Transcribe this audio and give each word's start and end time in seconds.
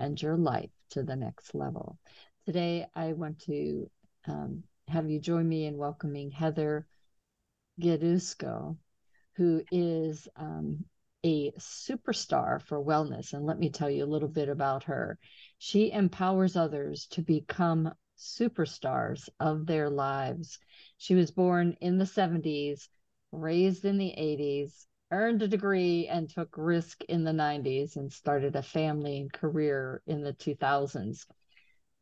and 0.00 0.20
your 0.20 0.36
life 0.36 0.70
to 0.90 1.02
the 1.04 1.14
next 1.14 1.54
level. 1.54 1.98
Today, 2.46 2.86
I 2.94 3.12
want 3.12 3.38
to 3.40 3.88
um, 4.26 4.64
have 4.88 5.08
you 5.08 5.20
join 5.20 5.48
me 5.48 5.66
in 5.66 5.76
welcoming 5.76 6.30
Heather 6.30 6.86
Gidusko, 7.80 8.76
who 9.36 9.62
is 9.70 10.26
um, 10.36 10.84
a 11.24 11.52
superstar 11.52 12.60
for 12.62 12.82
wellness. 12.82 13.32
And 13.32 13.46
let 13.46 13.58
me 13.58 13.70
tell 13.70 13.90
you 13.90 14.04
a 14.04 14.12
little 14.12 14.28
bit 14.28 14.48
about 14.48 14.84
her. 14.84 15.18
She 15.58 15.92
empowers 15.92 16.56
others 16.56 17.06
to 17.08 17.22
become 17.22 17.92
superstars 18.18 19.28
of 19.38 19.66
their 19.66 19.90
lives. 19.90 20.58
She 20.98 21.14
was 21.14 21.30
born 21.30 21.76
in 21.80 21.98
the 21.98 22.04
70s, 22.06 22.88
raised 23.32 23.84
in 23.84 23.98
the 23.98 24.14
80s, 24.16 24.86
earned 25.10 25.42
a 25.42 25.48
degree 25.48 26.06
and 26.08 26.28
took 26.28 26.56
risk 26.56 27.02
in 27.04 27.24
the 27.24 27.32
90s 27.32 27.96
and 27.96 28.12
started 28.12 28.56
a 28.56 28.62
family 28.62 29.20
and 29.20 29.32
career 29.32 30.02
in 30.06 30.22
the 30.22 30.32
2000s. 30.32 31.26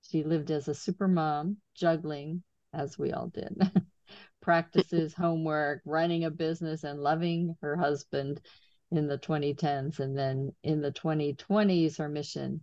She 0.02 0.22
lived 0.24 0.50
as 0.50 0.68
a 0.68 0.74
super 0.74 1.08
mom, 1.08 1.58
juggling, 1.74 2.42
as 2.72 2.98
we 2.98 3.12
all 3.12 3.28
did, 3.28 3.56
practices, 4.40 5.14
homework, 5.14 5.82
running 5.84 6.24
a 6.24 6.30
business, 6.30 6.84
and 6.84 7.00
loving 7.02 7.56
her 7.60 7.76
husband 7.76 8.40
in 8.90 9.06
the 9.06 9.18
2010s. 9.18 10.00
And 10.00 10.16
then 10.16 10.54
in 10.62 10.80
the 10.80 10.92
2020s, 10.92 11.98
her 11.98 12.08
mission 12.08 12.60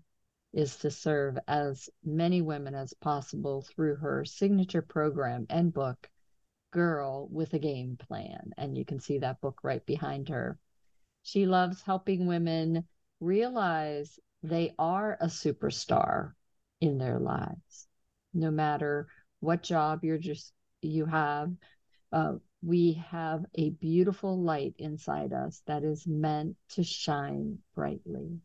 is 0.54 0.78
to 0.78 0.90
serve 0.90 1.38
as 1.48 1.90
many 2.04 2.42
women 2.42 2.74
as 2.74 2.94
possible 2.94 3.62
through 3.62 3.96
her 3.96 4.24
signature 4.26 4.82
program 4.82 5.46
and 5.50 5.74
book, 5.74 6.10
girl 6.76 7.30
with 7.32 7.54
a 7.54 7.60
game 7.60 7.98
plan. 7.98 8.52
And 8.58 8.78
you 8.78 8.84
can 8.84 9.00
see 9.00 9.20
that 9.20 9.40
book 9.40 9.62
right 9.64 9.84
behind 9.86 10.28
her. 10.28 10.60
She 11.24 11.46
loves 11.46 11.82
helping 11.82 12.28
women 12.28 12.84
realize 13.22 14.20
they 14.44 14.76
are 14.78 15.18
a 15.22 15.28
superstar 15.28 16.34
in 16.82 16.98
their 16.98 17.18
lives, 17.18 17.88
no 18.34 18.52
matter 18.52 19.08
what 19.40 19.64
job 19.64 20.04
you're 20.04 20.18
just 20.18 20.52
you 20.82 21.06
have. 21.06 21.54
Uh, 22.12 22.34
we 22.62 23.02
have 23.10 23.46
a 23.56 23.70
beautiful 23.70 24.38
light 24.38 24.76
inside 24.78 25.32
us 25.32 25.62
that 25.68 25.84
is 25.84 26.06
meant 26.06 26.58
to 26.72 26.84
shine 26.84 27.58
brightly. 27.74 28.42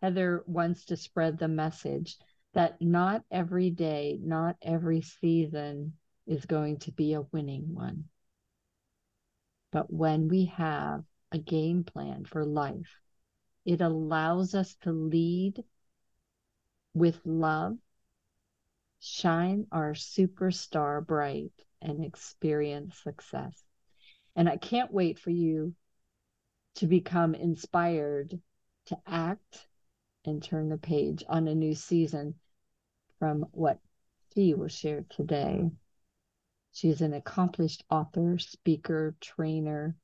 Heather 0.00 0.44
wants 0.46 0.84
to 0.86 0.96
spread 0.96 1.38
the 1.38 1.48
message 1.48 2.18
that 2.54 2.80
not 2.80 3.24
every 3.32 3.70
day, 3.70 4.20
not 4.22 4.54
every 4.62 5.00
season 5.00 5.94
is 6.28 6.44
going 6.44 6.78
to 6.78 6.92
be 6.92 7.14
a 7.14 7.22
winning 7.32 7.74
one. 7.74 8.04
But 9.72 9.92
when 9.92 10.28
we 10.28 10.46
have 10.56 11.02
a 11.32 11.38
game 11.38 11.84
plan 11.84 12.24
for 12.24 12.44
life, 12.44 13.00
it 13.64 13.80
allows 13.80 14.54
us 14.54 14.74
to 14.82 14.92
lead 14.92 15.62
with 16.94 17.20
love, 17.24 17.76
shine 19.00 19.66
our 19.72 19.92
superstar 19.92 21.04
bright, 21.04 21.52
and 21.80 22.04
experience 22.04 22.98
success. 23.02 23.62
And 24.36 24.48
I 24.48 24.56
can't 24.56 24.92
wait 24.92 25.18
for 25.18 25.30
you 25.30 25.74
to 26.76 26.86
become 26.86 27.34
inspired 27.34 28.38
to 28.86 28.98
act 29.06 29.66
and 30.24 30.42
turn 30.42 30.68
the 30.68 30.78
page 30.78 31.24
on 31.28 31.48
a 31.48 31.54
new 31.54 31.74
season 31.74 32.34
from 33.18 33.46
what 33.52 33.78
she 34.34 34.54
will 34.54 34.68
share 34.68 35.04
today. 35.10 35.70
She's 36.78 37.00
an 37.00 37.12
accomplished 37.12 37.82
author, 37.90 38.38
speaker, 38.38 39.16
trainer, 39.20 39.96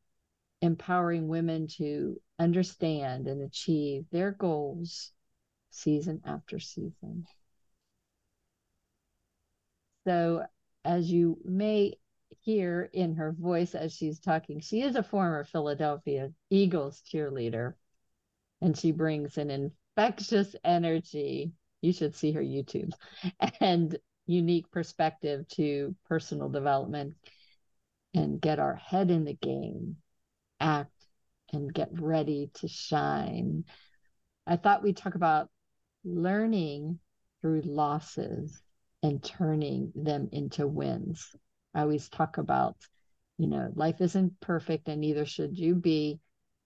empowering 0.61 1.29
women 1.29 1.69
to 1.77 2.21
understand 2.41 3.29
and 3.29 3.43
achieve 3.43 4.07
their 4.11 4.33
goals 4.33 5.13
season 5.71 6.21
after 6.25 6.59
season. 6.59 7.29
So, 10.05 10.47
as 10.85 11.09
you 11.09 11.39
may 11.45 11.95
hear 12.41 12.91
in 12.93 13.15
her 13.15 13.31
voice 13.31 13.77
as 13.77 13.95
she's 13.95 14.19
talking, 14.19 14.59
she 14.59 14.83
is 14.83 14.97
a 14.97 15.03
former 15.05 15.45
Philadelphia 15.45 16.33
Eagles 16.51 17.01
cheerleader, 17.03 17.75
and 18.61 18.77
she 18.77 18.91
brings 18.91 19.39
an 19.39 19.53
infectious 19.53 20.57
energy. 20.65 21.53
You 21.83 21.93
should 21.93 22.17
see 22.17 22.33
her 22.33 22.43
YouTube 22.43 22.91
and 23.61 23.97
unique 24.27 24.71
perspective 24.71 25.47
to 25.49 25.95
personal 26.07 26.49
development 26.49 27.15
and 28.15 28.41
get 28.41 28.59
our 28.59 28.77
head 28.77 29.11
in 29.11 29.25
the 29.25 29.35
game, 29.35 29.97
act, 30.61 30.91
and 31.53 31.73
get 31.73 31.89
ready 32.01 32.51
to 32.55 32.69
shine. 32.69 33.65
I 34.47 34.57
thought 34.57 34.83
we'd 34.83 34.97
talk 34.97 35.15
about 35.15 35.49
learning 36.05 36.99
through 37.41 37.63
losses 37.63 38.63
and 39.03 39.23
turning 39.23 39.93
them 39.95 40.29
into 40.33 40.67
wins. 40.67 41.35
I 41.75 41.83
always 41.83 42.09
talk 42.09 42.39
about, 42.39 42.77
you 43.39 43.49
know, 43.49 43.71
life 43.75 44.01
isn't 44.01 44.41
perfect 44.41 44.89
and 44.89 45.01
neither 45.01 45.27
should 45.27 45.59
you 45.59 45.75
be. 45.75 46.21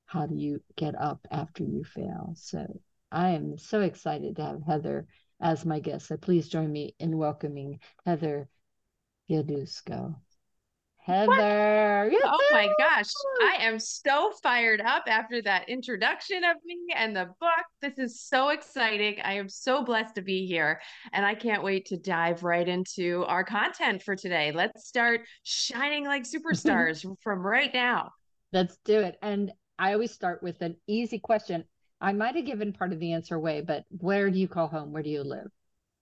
How 0.07 0.27
do 0.27 0.37
you 0.37 0.63
get 0.77 0.95
up 0.99 1.27
after 1.31 1.65
you 1.65 1.85
fail? 1.85 2.33
So 2.37 2.81
I 3.11 3.31
am 3.31 3.59
so 3.59 3.81
excited 3.81 4.37
to 4.37 4.45
have 4.45 4.63
Heather 4.63 5.07
as 5.41 5.65
my 5.65 5.81
guest. 5.81 6.09
So 6.09 6.17
please 6.17 6.49
join 6.49 6.71
me 6.71 6.95
in 6.99 7.17
welcoming 7.17 7.81
Heather 8.05 8.49
Gidusko. 9.31 10.17
Heather. 11.09 12.11
Oh 12.23 12.49
my 12.53 12.69
gosh. 12.79 13.07
I 13.41 13.65
am 13.65 13.79
so 13.79 14.31
fired 14.43 14.83
up 14.83 15.05
after 15.07 15.41
that 15.41 15.67
introduction 15.67 16.45
of 16.45 16.57
me 16.67 16.77
and 16.95 17.17
the 17.17 17.31
book. 17.41 17.65
This 17.81 17.99
is 17.99 18.21
so 18.21 18.51
exciting. 18.51 19.17
I 19.25 19.33
am 19.35 19.49
so 19.49 19.83
blessed 19.83 20.17
to 20.17 20.23
be 20.23 20.47
here. 20.47 20.81
And 21.15 21.25
I 21.25 21.35
can't 21.35 21.63
wait 21.63 21.87
to 21.87 21.97
dive 21.97 22.43
right 22.43 22.69
into 22.69 23.25
our 23.27 23.43
content 23.43 24.03
for 24.03 24.17
today. 24.17 24.53
Let's 24.53 24.87
start 24.87 25.23
shining 25.45 26.05
like 26.05 26.25
superstars 26.31 27.07
from 27.23 27.39
right 27.41 27.73
now. 27.73 28.11
Let's 28.53 28.77
do 28.85 29.01
it. 29.01 29.17
And 29.23 29.53
I 29.79 29.95
always 29.95 30.13
start 30.13 30.43
with 30.43 30.61
an 30.61 30.77
easy 30.87 31.19
question. 31.19 31.65
I 32.01 32.13
might 32.13 32.37
have 32.37 32.47
given 32.47 32.73
part 32.73 32.93
of 32.93 33.01
the 33.01 33.13
answer 33.13 33.35
away, 33.35 33.61
but 33.61 33.85
where 33.89 34.31
do 34.31 34.39
you 34.39 34.49
call 34.49 34.69
home? 34.69 34.93
Where 34.93 35.03
do 35.03 35.11
you 35.11 35.23
live? 35.23 35.51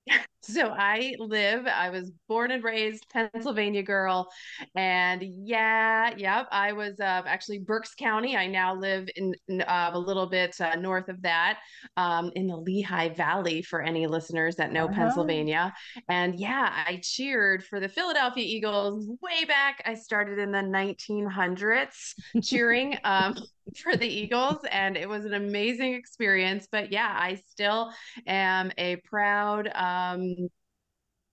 So 0.49 0.69
I 0.69 1.17
live, 1.19 1.67
I 1.67 1.91
was 1.91 2.13
born 2.29 2.53
and 2.53 2.63
raised 2.63 3.07
Pennsylvania 3.11 3.83
girl. 3.83 4.29
And 4.77 5.21
yeah, 5.21 6.15
yep, 6.17 6.47
I 6.53 6.73
was 6.73 7.01
uh, 7.01 7.23
actually 7.27 7.59
Berks 7.59 7.97
County. 7.97 8.37
I 8.37 8.47
now 8.47 8.73
live 8.73 9.09
in 9.17 9.35
uh, 9.51 9.91
a 9.93 9.99
little 9.99 10.27
bit 10.27 10.55
uh, 10.61 10.77
north 10.77 11.09
of 11.09 11.21
that 11.23 11.59
um, 11.97 12.31
in 12.37 12.47
the 12.47 12.57
Lehigh 12.57 13.09
Valley 13.09 13.61
for 13.61 13.83
any 13.83 14.07
listeners 14.07 14.55
that 14.57 14.71
know 14.71 14.85
uh-huh. 14.85 14.95
Pennsylvania. 14.95 15.75
And 16.09 16.39
yeah, 16.39 16.85
I 16.87 17.01
cheered 17.03 17.65
for 17.65 17.81
the 17.81 17.89
Philadelphia 17.89 18.45
Eagles 18.45 19.09
way 19.21 19.45
back. 19.47 19.83
I 19.85 19.95
started 19.95 20.39
in 20.39 20.53
the 20.53 20.59
1900s 20.59 22.15
cheering. 22.45 22.97
Um, 23.03 23.35
for 23.83 23.97
the 23.97 24.07
Eagles, 24.07 24.59
and 24.71 24.97
it 24.97 25.09
was 25.09 25.25
an 25.25 25.35
amazing 25.35 25.95
experience. 25.95 26.69
But 26.71 26.93
yeah, 26.93 27.15
I 27.19 27.41
still 27.49 27.93
am 28.27 28.73
a 28.79 28.97
proud 28.97 29.69
um, 29.75 30.49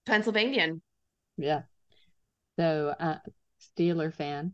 Pennsylvanian. 0.06 0.82
Yeah. 1.38 1.64
So, 2.58 2.94
uh, 3.00 3.18
Steeler 3.78 4.14
fan. 4.14 4.54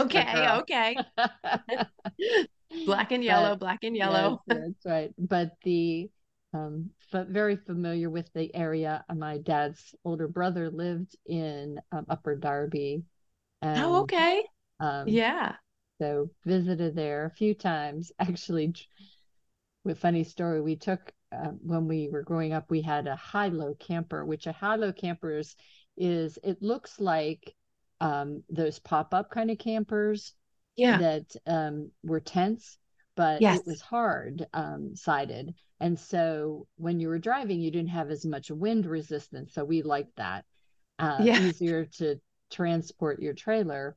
okay, 0.00 0.48
okay. 0.58 0.96
black 2.86 3.12
and 3.12 3.24
yellow, 3.24 3.50
but, 3.50 3.60
black 3.60 3.78
and 3.82 3.96
yellow. 3.96 4.42
Yes, 4.46 4.58
that's 4.60 4.86
right. 4.86 5.14
But 5.18 5.52
the 5.64 6.10
um, 6.52 6.90
but 7.12 7.28
very 7.28 7.56
familiar 7.56 8.10
with 8.10 8.28
the 8.34 8.54
area. 8.54 9.04
My 9.14 9.38
dad's 9.38 9.94
older 10.04 10.28
brother 10.28 10.70
lived 10.70 11.16
in 11.26 11.80
um, 11.92 12.06
Upper 12.08 12.36
Darby. 12.36 13.04
Oh, 13.62 13.68
and, 13.68 13.84
oh, 13.84 13.96
okay. 14.02 14.44
Um, 14.80 15.08
yeah. 15.08 15.54
So 16.00 16.30
visited 16.46 16.96
there 16.96 17.26
a 17.26 17.30
few 17.30 17.54
times. 17.54 18.10
Actually, 18.18 18.74
with 19.84 19.98
funny 19.98 20.24
story, 20.24 20.62
we 20.62 20.76
took 20.76 21.12
uh, 21.30 21.52
when 21.62 21.86
we 21.86 22.08
were 22.08 22.22
growing 22.22 22.54
up, 22.54 22.70
we 22.70 22.80
had 22.80 23.06
a 23.06 23.14
high-low 23.16 23.74
camper, 23.78 24.24
which 24.24 24.46
a 24.46 24.52
high-low 24.52 24.92
camper 24.92 25.36
is, 25.36 25.54
is 25.96 26.38
it 26.42 26.62
looks 26.62 26.98
like 26.98 27.54
um, 28.00 28.42
those 28.48 28.78
pop-up 28.78 29.30
kind 29.30 29.50
of 29.50 29.58
campers 29.58 30.32
yeah. 30.74 30.96
that 30.96 31.36
um, 31.46 31.90
were 32.02 32.18
tents, 32.18 32.78
but 33.14 33.42
yes. 33.42 33.58
it 33.58 33.66
was 33.66 33.82
hard 33.82 34.46
um, 34.54 34.96
sided. 34.96 35.54
And 35.80 35.98
so 35.98 36.66
when 36.76 36.98
you 36.98 37.08
were 37.08 37.18
driving, 37.18 37.60
you 37.60 37.70
didn't 37.70 37.90
have 37.90 38.10
as 38.10 38.24
much 38.24 38.50
wind 38.50 38.86
resistance. 38.86 39.52
So 39.52 39.64
we 39.64 39.82
liked 39.82 40.16
that. 40.16 40.46
Uh, 40.98 41.18
yeah. 41.20 41.40
Easier 41.40 41.84
to 41.98 42.18
transport 42.50 43.20
your 43.20 43.34
trailer. 43.34 43.96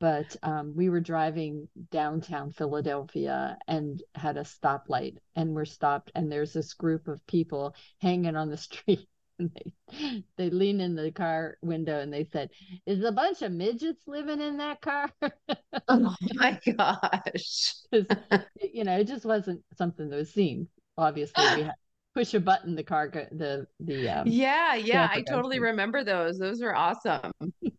But 0.00 0.36
um, 0.42 0.74
we 0.76 0.88
were 0.88 1.00
driving 1.00 1.68
downtown 1.90 2.52
Philadelphia 2.52 3.56
and 3.66 4.02
had 4.14 4.36
a 4.36 4.42
stoplight, 4.42 5.16
and 5.36 5.54
we're 5.54 5.64
stopped, 5.64 6.10
and 6.14 6.30
there's 6.30 6.52
this 6.52 6.74
group 6.74 7.08
of 7.08 7.26
people 7.26 7.74
hanging 8.00 8.36
on 8.36 8.50
the 8.50 8.56
street 8.68 9.08
and 9.38 9.50
they 9.54 10.24
they 10.36 10.50
leaned 10.50 10.80
in 10.80 10.94
the 10.94 11.10
car 11.10 11.56
window 11.62 12.00
and 12.00 12.12
they 12.12 12.24
said, 12.24 12.50
"Is 12.86 13.04
a 13.04 13.12
bunch 13.12 13.42
of 13.42 13.52
midgets 13.52 14.06
living 14.06 14.40
in 14.40 14.58
that 14.58 14.80
car?" 14.80 15.10
oh 15.88 16.14
my 16.34 16.58
gosh! 16.76 17.74
you 17.92 18.84
know, 18.84 18.98
it 18.98 19.06
just 19.06 19.24
wasn't 19.24 19.62
something 19.76 20.08
that 20.08 20.16
was 20.16 20.32
seen. 20.32 20.68
Obviously, 20.96 21.44
we 21.56 21.62
had 21.62 21.74
push 22.14 22.34
a 22.34 22.40
button, 22.40 22.76
the 22.76 22.84
car 22.84 23.08
go, 23.08 23.26
the 23.32 23.66
the 23.80 24.08
um, 24.08 24.26
yeah 24.26 24.74
yeah. 24.74 25.08
I 25.10 25.22
totally 25.22 25.58
remember 25.58 26.04
those. 26.04 26.38
Those 26.38 26.60
were 26.60 26.74
awesome. 26.74 27.32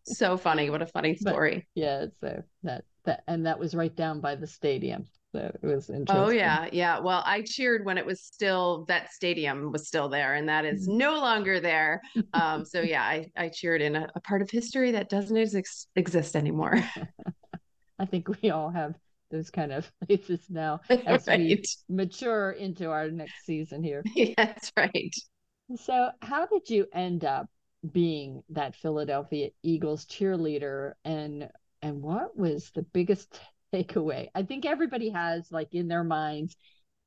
So 0.06 0.36
funny. 0.36 0.70
What 0.70 0.82
a 0.82 0.86
funny 0.86 1.16
story. 1.16 1.66
But, 1.74 1.80
yeah. 1.80 2.06
So 2.20 2.42
that 2.62 2.84
that 3.04 3.22
and 3.26 3.46
that 3.46 3.58
was 3.58 3.74
right 3.74 3.94
down 3.94 4.20
by 4.20 4.34
the 4.34 4.46
stadium. 4.46 5.06
So 5.32 5.40
it 5.62 5.66
was 5.66 5.90
oh, 5.90 5.94
interesting. 5.94 6.24
Oh 6.24 6.30
yeah, 6.30 6.68
yeah. 6.72 6.98
Well, 6.98 7.22
I 7.26 7.42
cheered 7.42 7.84
when 7.84 7.98
it 7.98 8.06
was 8.06 8.22
still 8.22 8.84
that 8.88 9.12
stadium 9.12 9.72
was 9.72 9.86
still 9.86 10.08
there, 10.08 10.34
and 10.34 10.48
that 10.48 10.64
is 10.64 10.88
mm-hmm. 10.88 10.98
no 10.98 11.14
longer 11.14 11.60
there. 11.60 12.02
Um, 12.32 12.64
so 12.64 12.80
yeah, 12.80 13.02
I 13.02 13.30
I 13.36 13.48
cheered 13.48 13.80
in 13.80 13.96
a, 13.96 14.08
a 14.14 14.20
part 14.20 14.42
of 14.42 14.50
history 14.50 14.92
that 14.92 15.08
doesn't 15.08 15.36
ex- 15.36 15.86
exist 15.96 16.36
anymore. 16.36 16.82
I 17.98 18.04
think 18.04 18.28
we 18.42 18.50
all 18.50 18.70
have 18.70 18.94
those 19.30 19.50
kind 19.50 19.72
of 19.72 19.90
places 20.06 20.40
now 20.50 20.80
as 20.90 21.26
right. 21.26 21.40
we 21.40 21.64
mature 21.88 22.52
into 22.52 22.90
our 22.90 23.10
next 23.10 23.44
season 23.44 23.82
here. 23.82 24.02
Yeah, 24.14 24.34
that's 24.36 24.72
right. 24.76 25.14
So, 25.76 26.10
how 26.20 26.46
did 26.46 26.68
you 26.68 26.86
end 26.92 27.24
up 27.24 27.48
being 27.92 28.42
that 28.50 28.74
Philadelphia 28.76 29.50
Eagles 29.62 30.06
cheerleader, 30.06 30.92
and 31.04 31.48
and 31.82 32.02
what 32.02 32.36
was 32.36 32.70
the 32.74 32.82
biggest 32.82 33.40
takeaway. 33.74 34.28
I 34.34 34.42
think 34.42 34.64
everybody 34.64 35.10
has 35.10 35.50
like 35.50 35.74
in 35.74 35.88
their 35.88 36.04
minds 36.04 36.56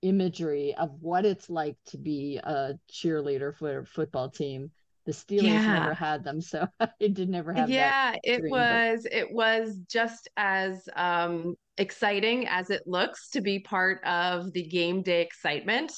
imagery 0.01 0.73
of 0.75 0.91
what 1.01 1.25
it's 1.25 1.49
like 1.49 1.75
to 1.87 1.97
be 1.97 2.37
a 2.37 2.73
cheerleader 2.91 3.55
for 3.55 3.79
a 3.79 3.85
football 3.85 4.29
team. 4.29 4.71
The 5.05 5.11
Steelers 5.13 5.43
yeah. 5.43 5.79
never 5.79 5.93
had 5.93 6.23
them, 6.23 6.39
so 6.39 6.67
it 6.99 7.15
did 7.15 7.29
never 7.29 7.51
have. 7.53 7.69
Yeah, 7.69 8.15
it 8.23 8.41
dream, 8.41 8.51
was. 8.51 9.03
But... 9.03 9.13
It 9.13 9.31
was 9.31 9.79
just 9.89 10.27
as 10.37 10.87
um, 10.95 11.55
exciting 11.77 12.47
as 12.47 12.69
it 12.69 12.83
looks 12.85 13.29
to 13.31 13.41
be 13.41 13.59
part 13.59 14.03
of 14.03 14.53
the 14.53 14.61
game 14.61 15.01
day 15.01 15.21
excitement. 15.21 15.91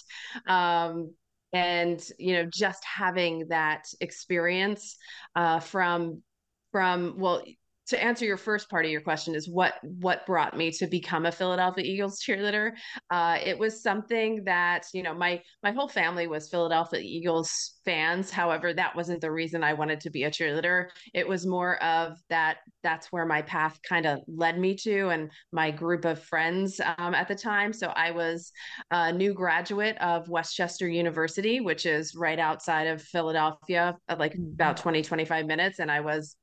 Um, 0.48 1.14
and 1.54 2.02
you 2.18 2.34
know, 2.34 2.46
just 2.46 2.84
having 2.84 3.48
that 3.50 3.86
experience 4.00 4.98
uh, 5.36 5.60
from 5.60 6.22
from 6.72 7.16
well 7.18 7.44
to 7.88 8.02
answer 8.02 8.26
your 8.26 8.38
first 8.38 8.70
part 8.70 8.86
of 8.86 8.92
your 8.92 9.02
question 9.02 9.36
is 9.36 9.50
what 9.50 9.74
what 9.84 10.26
brought 10.26 10.56
me 10.56 10.72
to 10.72 10.88
become 10.88 11.26
a 11.26 11.32
Philadelphia 11.32 11.84
Eagles 11.84 12.22
cheerleader. 12.22 12.72
Uh, 13.10 13.38
it 13.44 13.58
was 13.58 13.82
something 13.82 14.44
that 14.46 14.86
you 14.94 15.04
know 15.04 15.14
my 15.14 15.42
my 15.64 15.72
whole 15.72 15.88
family 15.88 16.28
was 16.28 16.50
Philadelphia 16.50 17.02
Eagles 17.02 17.80
fans. 17.84 18.30
However, 18.30 18.74
that 18.74 18.96
wasn't 18.96 19.22
the 19.22 19.32
reason 19.32 19.64
I 19.64 19.74
wanted 19.74 20.00
to 20.02 20.10
be 20.10 20.24
a 20.24 20.32
cheerleader. 20.32 20.88
It 21.14 21.28
was 21.28 21.46
more 21.46 21.82
of 21.84 22.18
that 22.30 22.58
that's 22.84 23.12
where 23.12 23.26
my 23.26 23.42
path 23.42 23.80
kind 23.88 24.06
of 24.06 24.20
led 24.28 24.60
me 24.60 24.76
to, 24.76 25.10
and 25.10 25.32
my 25.52 25.72
group 25.72 26.06
of 26.06 26.20
friends 26.20 26.80
um, 26.98 27.16
at 27.16 27.28
the 27.28 27.36
time. 27.36 27.74
So 27.74 27.88
I 27.88 28.12
was 28.12 28.52
a 28.92 29.12
new 29.12 29.34
graduate 29.34 29.98
of 29.98 30.30
West 30.30 30.56
Chester 30.56 30.88
University, 30.88 31.62
which 31.62 31.86
is 31.86 32.16
right 32.16 32.40
outside 32.40 32.88
of 32.88 33.02
Philadelphia, 33.02 33.98
like 34.18 34.36
about 34.36 34.76
mm-hmm. 34.76 34.84
20 34.84 35.02
25 35.02 35.46
minutes, 35.46 35.80
and 35.80 35.92
I 35.92 36.02
was 36.02 36.36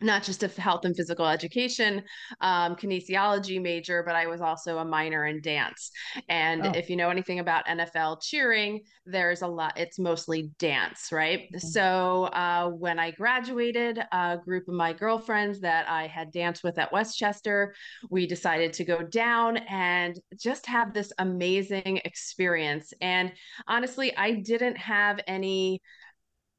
not 0.00 0.22
just 0.22 0.42
a 0.42 0.48
health 0.48 0.84
and 0.84 0.94
physical 0.94 1.26
education 1.26 2.02
um, 2.40 2.76
kinesiology 2.76 3.60
major, 3.60 4.02
but 4.02 4.14
I 4.14 4.26
was 4.26 4.40
also 4.40 4.78
a 4.78 4.84
minor 4.84 5.26
in 5.26 5.40
dance. 5.40 5.90
And 6.28 6.66
oh. 6.66 6.72
if 6.74 6.90
you 6.90 6.96
know 6.96 7.08
anything 7.08 7.38
about 7.38 7.66
NFL 7.66 8.22
cheering, 8.22 8.82
there's 9.06 9.42
a 9.42 9.46
lot, 9.46 9.78
it's 9.78 9.98
mostly 9.98 10.50
dance, 10.58 11.08
right? 11.12 11.44
Mm-hmm. 11.44 11.58
So 11.58 12.24
uh, 12.24 12.68
when 12.70 12.98
I 12.98 13.12
graduated, 13.12 14.02
a 14.12 14.38
group 14.44 14.68
of 14.68 14.74
my 14.74 14.92
girlfriends 14.92 15.60
that 15.60 15.88
I 15.88 16.06
had 16.06 16.30
danced 16.30 16.62
with 16.62 16.78
at 16.78 16.92
West 16.92 17.16
Chester, 17.16 17.74
we 18.10 18.26
decided 18.26 18.72
to 18.74 18.84
go 18.84 19.02
down 19.02 19.56
and 19.68 20.18
just 20.38 20.66
have 20.66 20.92
this 20.92 21.12
amazing 21.18 22.00
experience. 22.04 22.92
And 23.00 23.32
honestly, 23.66 24.14
I 24.16 24.32
didn't 24.32 24.76
have 24.76 25.20
any 25.26 25.80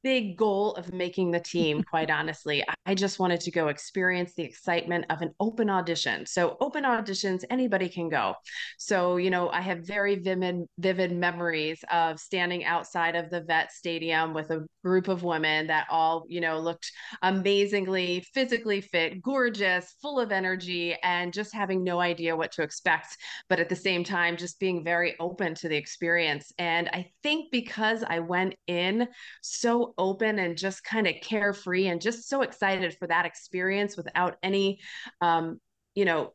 big 0.08 0.38
goal 0.38 0.72
of 0.76 0.90
making 0.94 1.30
the 1.30 1.38
team, 1.38 1.82
quite 1.90 2.10
honestly. 2.10 2.64
I 2.86 2.94
just 2.94 3.18
wanted 3.18 3.40
to 3.40 3.50
go 3.50 3.68
experience 3.68 4.32
the 4.32 4.42
excitement 4.42 5.04
of 5.10 5.20
an 5.20 5.34
open 5.38 5.68
audition. 5.68 6.24
So, 6.24 6.56
open 6.62 6.84
auditions, 6.84 7.44
anybody 7.50 7.90
can 7.90 8.08
go. 8.08 8.34
So, 8.78 9.18
you 9.18 9.28
know, 9.28 9.50
I 9.50 9.60
have 9.60 9.86
very 9.86 10.16
vivid, 10.16 10.62
vivid 10.78 11.12
memories 11.12 11.84
of 11.92 12.18
standing 12.18 12.64
outside 12.64 13.16
of 13.16 13.28
the 13.28 13.42
vet 13.42 13.70
stadium 13.70 14.32
with 14.32 14.50
a 14.50 14.64
group 14.82 15.08
of 15.08 15.24
women 15.24 15.66
that 15.66 15.86
all, 15.90 16.24
you 16.26 16.40
know, 16.40 16.58
looked 16.58 16.90
amazingly 17.20 18.24
physically 18.32 18.80
fit, 18.80 19.20
gorgeous, 19.20 19.94
full 20.00 20.18
of 20.18 20.32
energy, 20.32 20.96
and 21.02 21.34
just 21.34 21.52
having 21.52 21.84
no 21.84 22.00
idea 22.00 22.34
what 22.34 22.52
to 22.52 22.62
expect. 22.62 23.14
But 23.50 23.60
at 23.60 23.68
the 23.68 23.76
same 23.76 24.04
time, 24.04 24.38
just 24.38 24.58
being 24.58 24.82
very 24.82 25.16
open 25.20 25.54
to 25.56 25.68
the 25.68 25.76
experience. 25.76 26.50
And 26.58 26.88
I 26.94 27.10
think 27.22 27.52
because 27.52 28.02
I 28.08 28.20
went 28.20 28.54
in 28.66 29.06
so 29.42 29.92
open 29.98 30.38
and 30.38 30.56
just 30.56 30.84
kind 30.84 31.06
of 31.06 31.14
carefree 31.22 31.88
and 31.88 32.00
just 32.00 32.28
so 32.28 32.42
excited 32.42 32.96
for 32.96 33.06
that 33.06 33.26
experience 33.26 33.96
without 33.96 34.36
any 34.42 34.78
um, 35.20 35.60
you 35.94 36.04
know 36.04 36.32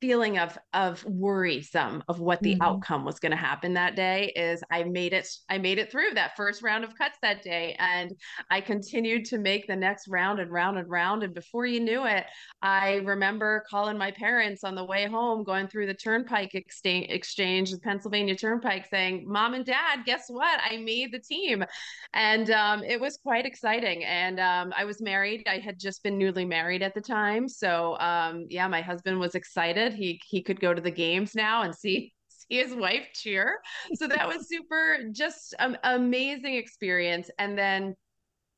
feeling 0.00 0.38
of 0.38 0.58
of 0.74 1.02
worrisome 1.04 2.02
of 2.08 2.20
what 2.20 2.40
the 2.42 2.52
mm-hmm. 2.52 2.62
outcome 2.62 3.04
was 3.04 3.18
going 3.18 3.30
to 3.30 3.36
happen 3.36 3.74
that 3.74 3.96
day 3.96 4.30
is 4.36 4.62
I 4.70 4.84
made 4.84 5.14
it 5.14 5.26
I 5.48 5.56
made 5.56 5.78
it 5.78 5.90
through 5.90 6.10
that 6.14 6.36
first 6.36 6.62
round 6.62 6.84
of 6.84 6.96
cuts 6.96 7.16
that 7.22 7.42
day 7.42 7.76
and 7.78 8.12
I 8.50 8.60
continued 8.60 9.24
to 9.26 9.38
make 9.38 9.66
the 9.66 9.76
next 9.76 10.06
round 10.08 10.38
and 10.38 10.50
round 10.50 10.76
and 10.76 10.88
round 10.88 11.22
and 11.22 11.32
before 11.32 11.64
you 11.64 11.80
knew 11.80 12.04
it 12.06 12.26
I 12.60 12.96
remember 13.04 13.64
calling 13.70 13.96
my 13.96 14.10
parents 14.10 14.64
on 14.64 14.74
the 14.74 14.84
way 14.84 15.06
home 15.06 15.44
going 15.44 15.66
through 15.66 15.86
the 15.86 15.94
turnpike 15.94 16.54
exchange 16.54 17.06
exchange 17.08 17.70
the 17.70 17.78
Pennsylvania 17.78 18.36
turnpike 18.36 18.86
saying 18.90 19.24
mom 19.26 19.54
and 19.54 19.64
dad 19.64 20.00
guess 20.04 20.24
what? 20.28 20.60
I 20.62 20.76
made 20.76 21.12
the 21.12 21.20
team. 21.20 21.64
And 22.12 22.50
um, 22.50 22.82
it 22.84 23.00
was 23.00 23.16
quite 23.16 23.46
exciting 23.46 24.04
and 24.04 24.38
um, 24.40 24.74
I 24.76 24.84
was 24.84 25.00
married. 25.00 25.46
I 25.48 25.58
had 25.58 25.80
just 25.80 26.02
been 26.02 26.18
newly 26.18 26.44
married 26.44 26.82
at 26.82 26.94
the 26.94 27.00
time 27.00 27.48
so 27.48 27.98
um, 27.98 28.46
yeah 28.50 28.68
my 28.68 28.82
husband 28.82 29.18
was 29.18 29.34
excited 29.34 29.85
he 29.94 30.20
he 30.28 30.42
could 30.42 30.60
go 30.60 30.74
to 30.74 30.80
the 30.80 30.90
games 30.90 31.34
now 31.34 31.62
and 31.62 31.74
see 31.74 32.12
see 32.28 32.58
his 32.58 32.74
wife 32.74 33.08
cheer. 33.14 33.60
So 33.94 34.06
that 34.08 34.28
was 34.28 34.48
super, 34.50 34.98
just 35.12 35.54
an 35.58 35.78
amazing 35.82 36.54
experience. 36.54 37.30
And 37.38 37.56
then, 37.56 37.94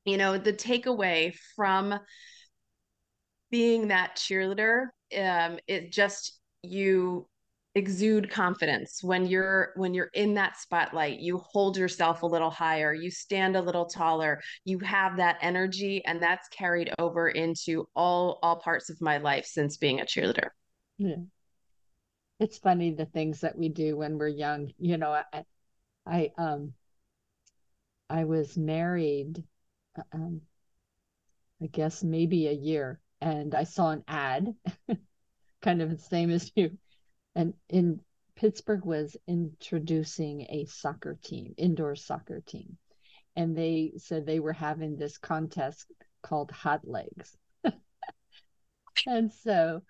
you 0.05 0.17
know, 0.17 0.39
the 0.39 0.53
takeaway 0.53 1.35
from 1.57 1.99
being 3.51 3.89
that 3.89 4.17
cheerleader, 4.17 4.87
um, 5.17 5.59
it 5.67 5.93
just 5.93 6.39
you 6.63 7.27
exude 7.75 8.29
confidence 8.31 9.03
when 9.03 9.27
you're 9.27 9.73
when 9.77 9.95
you're 9.95 10.11
in 10.15 10.35
that 10.35 10.57
spotlight 10.57 11.21
you 11.21 11.39
hold 11.39 11.77
yourself 11.77 12.23
a 12.23 12.27
little 12.27 12.51
higher 12.51 12.93
you 12.93 13.11
stand 13.11 13.55
a 13.55 13.61
little 13.61 13.85
taller 13.85 14.41
you 14.65 14.79
have 14.81 15.17
that 15.19 15.37
energy 15.43 16.03
and 16.07 16.21
that's 16.21 16.49
carried 16.49 16.91
over 16.99 17.29
into 17.29 17.87
all 17.95 18.39
all 18.43 18.57
parts 18.57 18.91
of 18.91 19.01
my 19.01 19.19
life 19.19 19.45
since 19.45 19.77
being 19.77 20.01
a 20.01 20.05
cheerleader 20.05 20.49
yeah. 20.99 21.17
It's 22.41 22.59
funny 22.59 22.91
the 22.91 23.07
things 23.07 23.41
that 23.43 23.57
we 23.57 23.69
do 23.69 23.97
when 23.97 24.19
we're 24.19 24.27
young. 24.29 24.73
You 24.79 24.97
know, 24.97 25.13
I, 25.13 25.45
I 26.07 26.33
um 26.39 26.75
I 28.11 28.25
was 28.25 28.59
married 28.59 29.45
uh, 29.97 30.03
um 30.13 30.43
I 31.63 31.67
guess 31.69 32.03
maybe 32.03 32.49
a 32.49 32.53
year 32.53 33.01
and 33.21 33.55
I 33.55 33.63
saw 33.63 33.91
an 33.91 34.03
ad 34.09 34.57
kind 35.63 35.83
of 35.83 35.91
the 35.91 35.99
same 35.99 36.31
as 36.31 36.51
you 36.57 36.79
and 37.35 37.55
in 37.69 38.01
Pittsburgh 38.37 38.85
was 38.85 39.17
introducing 39.29 40.43
a 40.51 40.67
soccer 40.67 41.17
team, 41.23 41.55
indoor 41.59 41.97
soccer 41.97 42.41
team. 42.43 42.79
And 43.37 43.57
they 43.57 43.95
said 43.99 44.27
they 44.27 44.41
were 44.41 44.53
having 44.55 44.97
this 44.97 45.19
contest 45.19 45.87
called 46.23 46.51
Hot 46.53 46.87
Legs. 46.87 47.37
and 49.07 49.33
so 49.33 49.83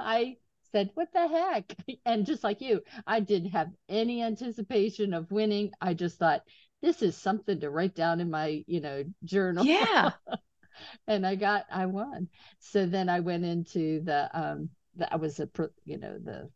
I 0.00 0.36
said, 0.72 0.90
What 0.94 1.12
the 1.12 1.28
heck? 1.28 1.76
And 2.04 2.26
just 2.26 2.44
like 2.44 2.60
you, 2.60 2.82
I 3.06 3.20
didn't 3.20 3.50
have 3.50 3.70
any 3.88 4.22
anticipation 4.22 5.14
of 5.14 5.30
winning. 5.30 5.72
I 5.80 5.94
just 5.94 6.18
thought, 6.18 6.42
This 6.82 7.02
is 7.02 7.16
something 7.16 7.60
to 7.60 7.70
write 7.70 7.94
down 7.94 8.20
in 8.20 8.30
my, 8.30 8.64
you 8.66 8.80
know, 8.80 9.04
journal. 9.24 9.64
Yeah. 9.64 10.12
and 11.06 11.26
I 11.26 11.34
got, 11.34 11.66
I 11.70 11.86
won. 11.86 12.28
So 12.58 12.86
then 12.86 13.08
I 13.08 13.20
went 13.20 13.44
into 13.44 14.00
the, 14.02 14.30
um, 14.32 14.70
the, 14.96 15.12
I 15.12 15.16
was 15.16 15.40
a, 15.40 15.48
you 15.84 15.98
know, 15.98 16.18
the 16.18 16.50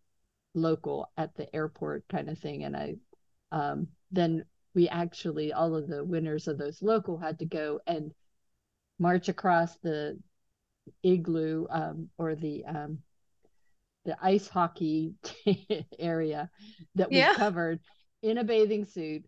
local 0.54 1.10
at 1.16 1.34
the 1.34 1.54
airport 1.54 2.04
kind 2.08 2.28
of 2.30 2.38
thing. 2.38 2.64
And 2.64 2.76
I, 2.76 2.94
um, 3.52 3.88
then 4.10 4.44
we 4.74 4.88
actually, 4.88 5.52
all 5.52 5.74
of 5.74 5.88
the 5.88 6.04
winners 6.04 6.48
of 6.48 6.58
those 6.58 6.82
local 6.82 7.18
had 7.18 7.38
to 7.40 7.46
go 7.46 7.80
and 7.86 8.12
march 8.98 9.28
across 9.28 9.76
the 9.78 10.18
igloo 11.02 11.66
um, 11.70 12.08
or 12.18 12.34
the 12.34 12.64
um, 12.64 12.98
the 14.04 14.16
ice 14.22 14.48
hockey 14.48 15.14
area 15.98 16.50
that 16.94 17.10
we 17.10 17.18
yeah. 17.18 17.34
covered 17.34 17.80
in 18.22 18.38
a 18.38 18.44
bathing 18.44 18.84
suit 18.84 19.24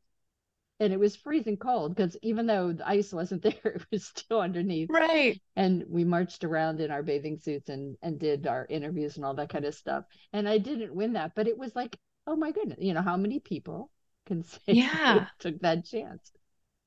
and 0.78 0.92
it 0.92 1.00
was 1.00 1.16
freezing 1.16 1.56
cold 1.56 1.94
because 1.94 2.16
even 2.22 2.46
though 2.46 2.72
the 2.72 2.86
ice 2.86 3.12
wasn't 3.12 3.42
there 3.42 3.54
it 3.64 3.86
was 3.90 4.06
still 4.06 4.40
underneath. 4.40 4.88
Right. 4.90 5.40
And 5.54 5.84
we 5.88 6.04
marched 6.04 6.44
around 6.44 6.80
in 6.80 6.90
our 6.90 7.02
bathing 7.02 7.38
suits 7.38 7.68
and 7.68 7.96
and 8.02 8.18
did 8.18 8.46
our 8.46 8.66
interviews 8.68 9.16
and 9.16 9.24
all 9.24 9.34
that 9.34 9.48
kind 9.48 9.64
of 9.64 9.74
stuff. 9.74 10.04
And 10.32 10.48
i 10.48 10.58
didn't 10.58 10.94
win 10.94 11.14
that 11.14 11.32
but 11.34 11.48
it 11.48 11.58
was 11.58 11.74
like 11.74 11.96
oh 12.26 12.36
my 12.36 12.50
goodness 12.50 12.78
you 12.80 12.94
know 12.94 13.02
how 13.02 13.16
many 13.16 13.38
people 13.38 13.90
can 14.26 14.42
say 14.44 14.60
yeah. 14.68 15.26
took 15.38 15.58
that 15.60 15.84
chance? 15.84 16.32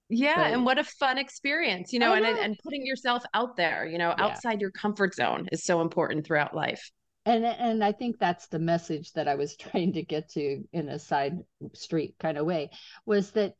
Yeah 0.09 0.47
and 0.47 0.65
what 0.65 0.79
a 0.79 0.83
fun 0.83 1.17
experience 1.17 1.93
you 1.93 1.99
know, 1.99 2.15
know, 2.15 2.23
and 2.23 2.39
and 2.39 2.59
putting 2.63 2.85
yourself 2.85 3.23
out 3.33 3.55
there 3.55 3.85
you 3.85 3.99
know 3.99 4.13
yeah. 4.17 4.25
outside 4.25 4.59
your 4.59 4.71
comfort 4.71 5.13
zone 5.13 5.47
is 5.51 5.63
so 5.63 5.81
important 5.81 6.25
throughout 6.25 6.55
life 6.55 6.91
and 7.29 7.45
and 7.45 7.83
i 7.83 7.91
think 7.91 8.17
that's 8.17 8.47
the 8.47 8.59
message 8.59 9.13
that 9.13 9.27
i 9.27 9.35
was 9.35 9.55
trying 9.57 9.93
to 9.93 10.03
get 10.03 10.29
to 10.29 10.63
in 10.73 10.89
a 10.89 10.99
side 10.99 11.37
street 11.73 12.15
kind 12.19 12.37
of 12.37 12.45
way 12.45 12.69
was 13.05 13.31
that 13.31 13.53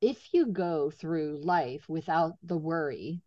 if 0.00 0.32
you 0.32 0.46
go 0.46 0.90
through 0.90 1.40
life 1.42 1.84
without 1.88 2.34
the 2.42 2.56
worry 2.56 3.22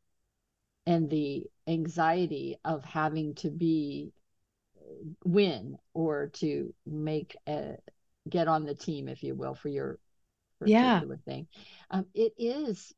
and 0.86 1.09
the 1.09 1.45
anxiety 1.67 2.57
of 2.63 2.83
having 2.83 3.36
to 3.36 3.50
be 3.50 4.12
win 5.24 5.77
or 5.93 6.27
to 6.33 6.74
make 6.86 7.36
a 7.48 7.75
get 8.27 8.48
on 8.48 8.65
the 8.65 8.75
team 8.75 9.07
if 9.07 9.24
you 9.24 9.36
will 9.36 9.55
for 9.55 9.69
your 9.69 10.00
particular 10.59 11.19
yeah. 11.25 11.31
thing 11.33 11.48
um, 11.91 12.05
it 12.13 12.33
is 12.38 12.93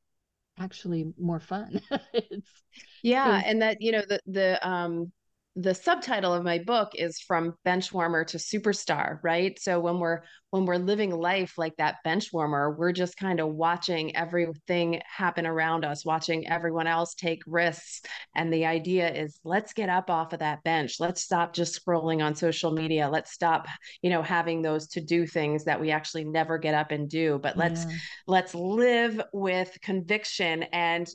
actually 0.57 1.13
more 1.19 1.39
fun 1.39 1.81
it's 2.13 2.63
yeah 3.03 3.41
and 3.45 3.61
that 3.61 3.81
you 3.81 3.91
know 3.91 4.03
the 4.07 4.19
the 4.25 4.67
um 4.67 5.11
the 5.57 5.75
subtitle 5.75 6.33
of 6.33 6.45
my 6.45 6.59
book 6.59 6.91
is 6.95 7.19
from 7.19 7.53
benchwarmer 7.65 8.25
to 8.25 8.37
superstar 8.37 9.19
right? 9.21 9.59
So 9.59 9.79
when 9.79 9.99
we're 9.99 10.21
when 10.51 10.65
we're 10.65 10.77
living 10.77 11.11
life 11.11 11.57
like 11.57 11.75
that 11.77 11.97
benchwarmer 12.05 12.75
we're 12.77 12.93
just 12.93 13.17
kind 13.17 13.39
of 13.41 13.53
watching 13.53 14.15
everything 14.15 15.01
happen 15.05 15.45
around 15.45 15.83
us 15.83 16.05
watching 16.05 16.47
everyone 16.47 16.87
else 16.87 17.15
take 17.15 17.41
risks. 17.45 18.01
And 18.33 18.51
the 18.51 18.65
idea 18.65 19.11
is 19.11 19.39
let's 19.43 19.73
get 19.73 19.89
up 19.89 20.09
off 20.09 20.31
of 20.31 20.39
that 20.39 20.63
bench. 20.63 20.95
Let's 20.99 21.21
stop 21.21 21.53
just 21.53 21.85
scrolling 21.85 22.23
on 22.23 22.33
social 22.35 22.71
media. 22.71 23.09
Let's 23.09 23.31
stop 23.31 23.67
you 24.01 24.09
know 24.09 24.21
having 24.21 24.61
those 24.61 24.87
to 24.89 25.01
do 25.01 25.27
things 25.27 25.65
that 25.65 25.81
we 25.81 25.91
actually 25.91 26.23
never 26.23 26.57
get 26.59 26.75
up 26.75 26.91
and 26.91 27.09
do. 27.09 27.39
But 27.43 27.57
let's 27.57 27.85
yeah. 27.85 27.95
let's 28.25 28.55
live 28.55 29.21
with 29.33 29.77
conviction 29.81 30.63
and 30.71 31.09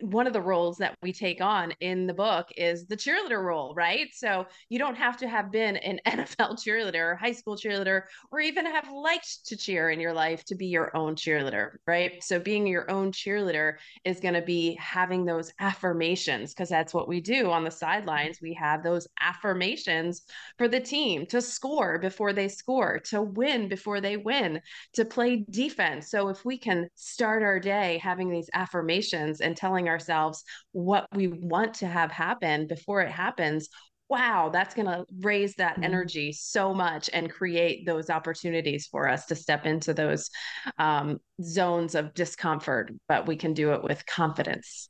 one 0.00 0.26
of 0.26 0.32
the 0.32 0.40
roles 0.40 0.76
that 0.78 0.94
we 1.02 1.12
take 1.12 1.40
on 1.40 1.72
in 1.80 2.06
the 2.06 2.12
book 2.12 2.48
is 2.56 2.86
the 2.86 2.96
cheerleader 2.96 3.42
role, 3.42 3.74
right? 3.74 4.08
So 4.12 4.46
you 4.68 4.78
don't 4.78 4.96
have 4.96 5.16
to 5.18 5.28
have 5.28 5.50
been 5.50 5.76
an 5.76 6.00
NFL 6.06 6.62
cheerleader, 6.62 7.18
high 7.18 7.32
school 7.32 7.56
cheerleader, 7.56 8.02
or 8.30 8.40
even 8.40 8.66
have 8.66 8.90
liked 8.90 9.46
to 9.46 9.56
cheer 9.56 9.90
in 9.90 10.00
your 10.00 10.12
life 10.12 10.44
to 10.46 10.54
be 10.54 10.66
your 10.66 10.94
own 10.94 11.14
cheerleader, 11.14 11.76
right? 11.86 12.22
So 12.22 12.38
being 12.38 12.66
your 12.66 12.90
own 12.90 13.10
cheerleader 13.10 13.74
is 14.04 14.20
going 14.20 14.34
to 14.34 14.42
be 14.42 14.76
having 14.78 15.24
those 15.24 15.50
affirmations 15.60 16.52
because 16.52 16.68
that's 16.68 16.92
what 16.92 17.08
we 17.08 17.20
do 17.20 17.50
on 17.50 17.64
the 17.64 17.70
sidelines. 17.70 18.40
We 18.42 18.52
have 18.54 18.82
those 18.82 19.08
affirmations 19.20 20.22
for 20.58 20.68
the 20.68 20.80
team 20.80 21.24
to 21.26 21.40
score 21.40 21.98
before 21.98 22.34
they 22.34 22.48
score, 22.48 22.98
to 23.06 23.22
win 23.22 23.68
before 23.68 24.02
they 24.02 24.18
win, 24.18 24.60
to 24.94 25.04
play 25.06 25.44
defense. 25.48 26.10
So 26.10 26.28
if 26.28 26.44
we 26.44 26.58
can 26.58 26.88
start 26.96 27.42
our 27.42 27.58
day 27.58 27.98
having 28.02 28.30
these 28.30 28.50
affirmations 28.52 29.40
and 29.40 29.56
telling 29.56 29.85
telling 29.86 29.92
ourselves 29.92 30.44
what 30.72 31.06
we 31.14 31.28
want 31.28 31.74
to 31.74 31.86
have 31.86 32.10
happen 32.10 32.66
before 32.66 33.00
it 33.02 33.10
happens 33.10 33.68
wow 34.08 34.50
that's 34.52 34.74
going 34.74 34.86
to 34.86 35.04
raise 35.20 35.54
that 35.56 35.74
mm-hmm. 35.74 35.84
energy 35.84 36.32
so 36.32 36.72
much 36.72 37.10
and 37.12 37.30
create 37.30 37.86
those 37.86 38.10
opportunities 38.10 38.86
for 38.86 39.08
us 39.08 39.26
to 39.26 39.34
step 39.34 39.66
into 39.66 39.92
those 39.92 40.30
um, 40.78 41.18
zones 41.42 41.94
of 41.94 42.14
discomfort 42.14 42.92
but 43.08 43.26
we 43.26 43.36
can 43.36 43.52
do 43.54 43.72
it 43.72 43.82
with 43.82 44.06
confidence 44.06 44.88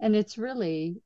and 0.00 0.16
it's 0.16 0.38
really 0.38 0.96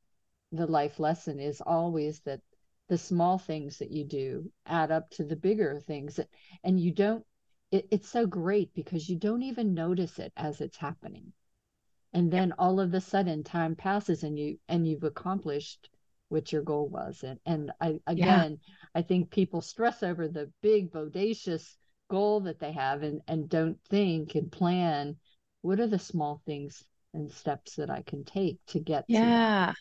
the 0.53 0.67
life 0.67 0.99
lesson 0.99 1.41
is 1.41 1.61
always 1.61 2.21
that 2.25 2.41
the 2.89 2.97
small 2.97 3.37
things 3.37 3.79
that 3.79 3.91
you 3.91 4.05
do 4.05 4.51
add 4.65 4.93
up 4.93 5.11
to 5.11 5.25
the 5.25 5.35
bigger 5.35 5.83
things 5.87 6.17
that, 6.17 6.29
and 6.65 6.81
you 6.81 6.93
don't 6.93 7.25
it, 7.73 7.87
it's 7.91 8.09
so 8.09 8.27
great 8.27 8.73
because 8.75 9.09
you 9.09 9.17
don't 9.17 9.43
even 9.43 9.75
notice 9.75 10.21
it 10.21 10.33
as 10.37 10.61
it's 10.61 10.77
happening 10.77 11.33
and 12.17 12.33
then 12.33 12.55
all 12.59 12.81
of 12.81 12.95
a 12.95 13.01
sudden 13.01 13.45
time 13.45 13.77
passes 13.77 14.23
and 14.23 14.39
you 14.39 14.59
and 14.69 14.89
you've 14.89 15.05
accomplished 15.05 15.91
what 16.31 16.51
your 16.51 16.63
goal 16.63 16.89
was 16.89 17.23
and 17.23 17.39
and 17.45 17.71
i 17.81 18.01
again 18.07 18.59
yeah. 18.67 18.85
i 18.95 19.03
think 19.03 19.31
people 19.31 19.61
stress 19.61 20.03
over 20.03 20.27
the 20.27 20.51
big 20.63 20.91
bodacious 20.91 21.77
goal 22.09 22.41
that 22.41 22.59
they 22.59 22.73
have 22.73 23.03
and 23.03 23.21
and 23.29 23.49
don't 23.49 23.79
think 23.91 24.35
and 24.35 24.51
plan 24.51 25.15
what 25.61 25.79
are 25.79 25.87
the 25.87 25.99
small 25.99 26.41
things 26.47 26.83
and 27.13 27.31
steps 27.31 27.77
that 27.77 27.91
i 27.91 28.03
can 28.03 28.25
take 28.25 28.59
to 28.67 28.81
get 28.81 29.05
yeah 29.09 29.73
to 29.75 29.81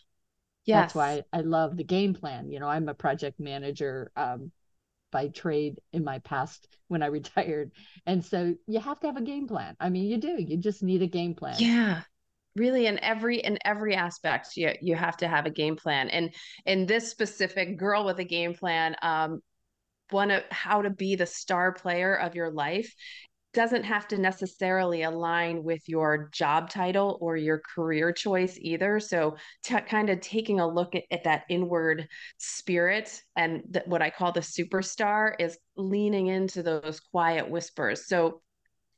yes. 0.66 0.82
that's 0.82 0.94
why 0.94 1.22
I, 1.32 1.40
love 1.40 1.76
the 1.76 1.84
game 1.84 2.12
plan 2.12 2.50
you 2.50 2.60
know 2.60 2.68
i'm 2.68 2.88
a 2.88 2.94
project 2.94 3.40
manager 3.40 4.12
um, 4.14 4.52
by 5.10 5.28
trade 5.28 5.80
in 5.92 6.04
my 6.04 6.18
past 6.18 6.68
when 6.88 7.00
I 7.02 7.06
retired. 7.20 7.70
And 8.04 8.22
so 8.22 8.54
you 8.66 8.80
have 8.80 8.98
to 9.00 9.06
have 9.06 9.16
a 9.16 9.22
game 9.22 9.46
plan. 9.46 9.76
I 9.78 9.88
mean, 9.88 10.10
you 10.10 10.18
do. 10.18 10.36
You 10.36 10.56
just 10.56 10.82
need 10.82 11.00
a 11.00 11.06
game 11.06 11.34
plan. 11.34 11.54
Yeah 11.58 12.02
really 12.56 12.86
in 12.86 12.98
every 13.04 13.38
in 13.38 13.58
every 13.64 13.94
aspect 13.94 14.56
you 14.56 14.72
you 14.80 14.94
have 14.94 15.16
to 15.16 15.28
have 15.28 15.46
a 15.46 15.50
game 15.50 15.76
plan 15.76 16.08
and 16.08 16.34
in 16.64 16.86
this 16.86 17.10
specific 17.10 17.78
girl 17.78 18.04
with 18.04 18.18
a 18.18 18.24
game 18.24 18.54
plan 18.54 18.96
um 19.02 19.40
one 20.10 20.30
of 20.30 20.42
how 20.50 20.82
to 20.82 20.90
be 20.90 21.16
the 21.16 21.26
star 21.26 21.72
player 21.72 22.14
of 22.14 22.34
your 22.34 22.50
life 22.50 22.92
doesn't 23.56 23.84
have 23.84 24.06
to 24.06 24.18
necessarily 24.18 25.02
align 25.02 25.64
with 25.64 25.88
your 25.88 26.28
job 26.30 26.68
title 26.68 27.16
or 27.22 27.38
your 27.38 27.62
career 27.74 28.12
choice 28.12 28.58
either. 28.60 29.00
So, 29.00 29.36
t- 29.64 29.80
kind 29.80 30.10
of 30.10 30.20
taking 30.20 30.60
a 30.60 30.68
look 30.68 30.94
at, 30.94 31.04
at 31.10 31.24
that 31.24 31.44
inward 31.48 32.06
spirit 32.36 33.22
and 33.34 33.62
th- 33.72 33.86
what 33.86 34.02
I 34.02 34.10
call 34.10 34.30
the 34.30 34.40
superstar 34.40 35.32
is 35.38 35.56
leaning 35.74 36.26
into 36.26 36.62
those 36.62 37.00
quiet 37.00 37.48
whispers. 37.50 38.06
So, 38.06 38.42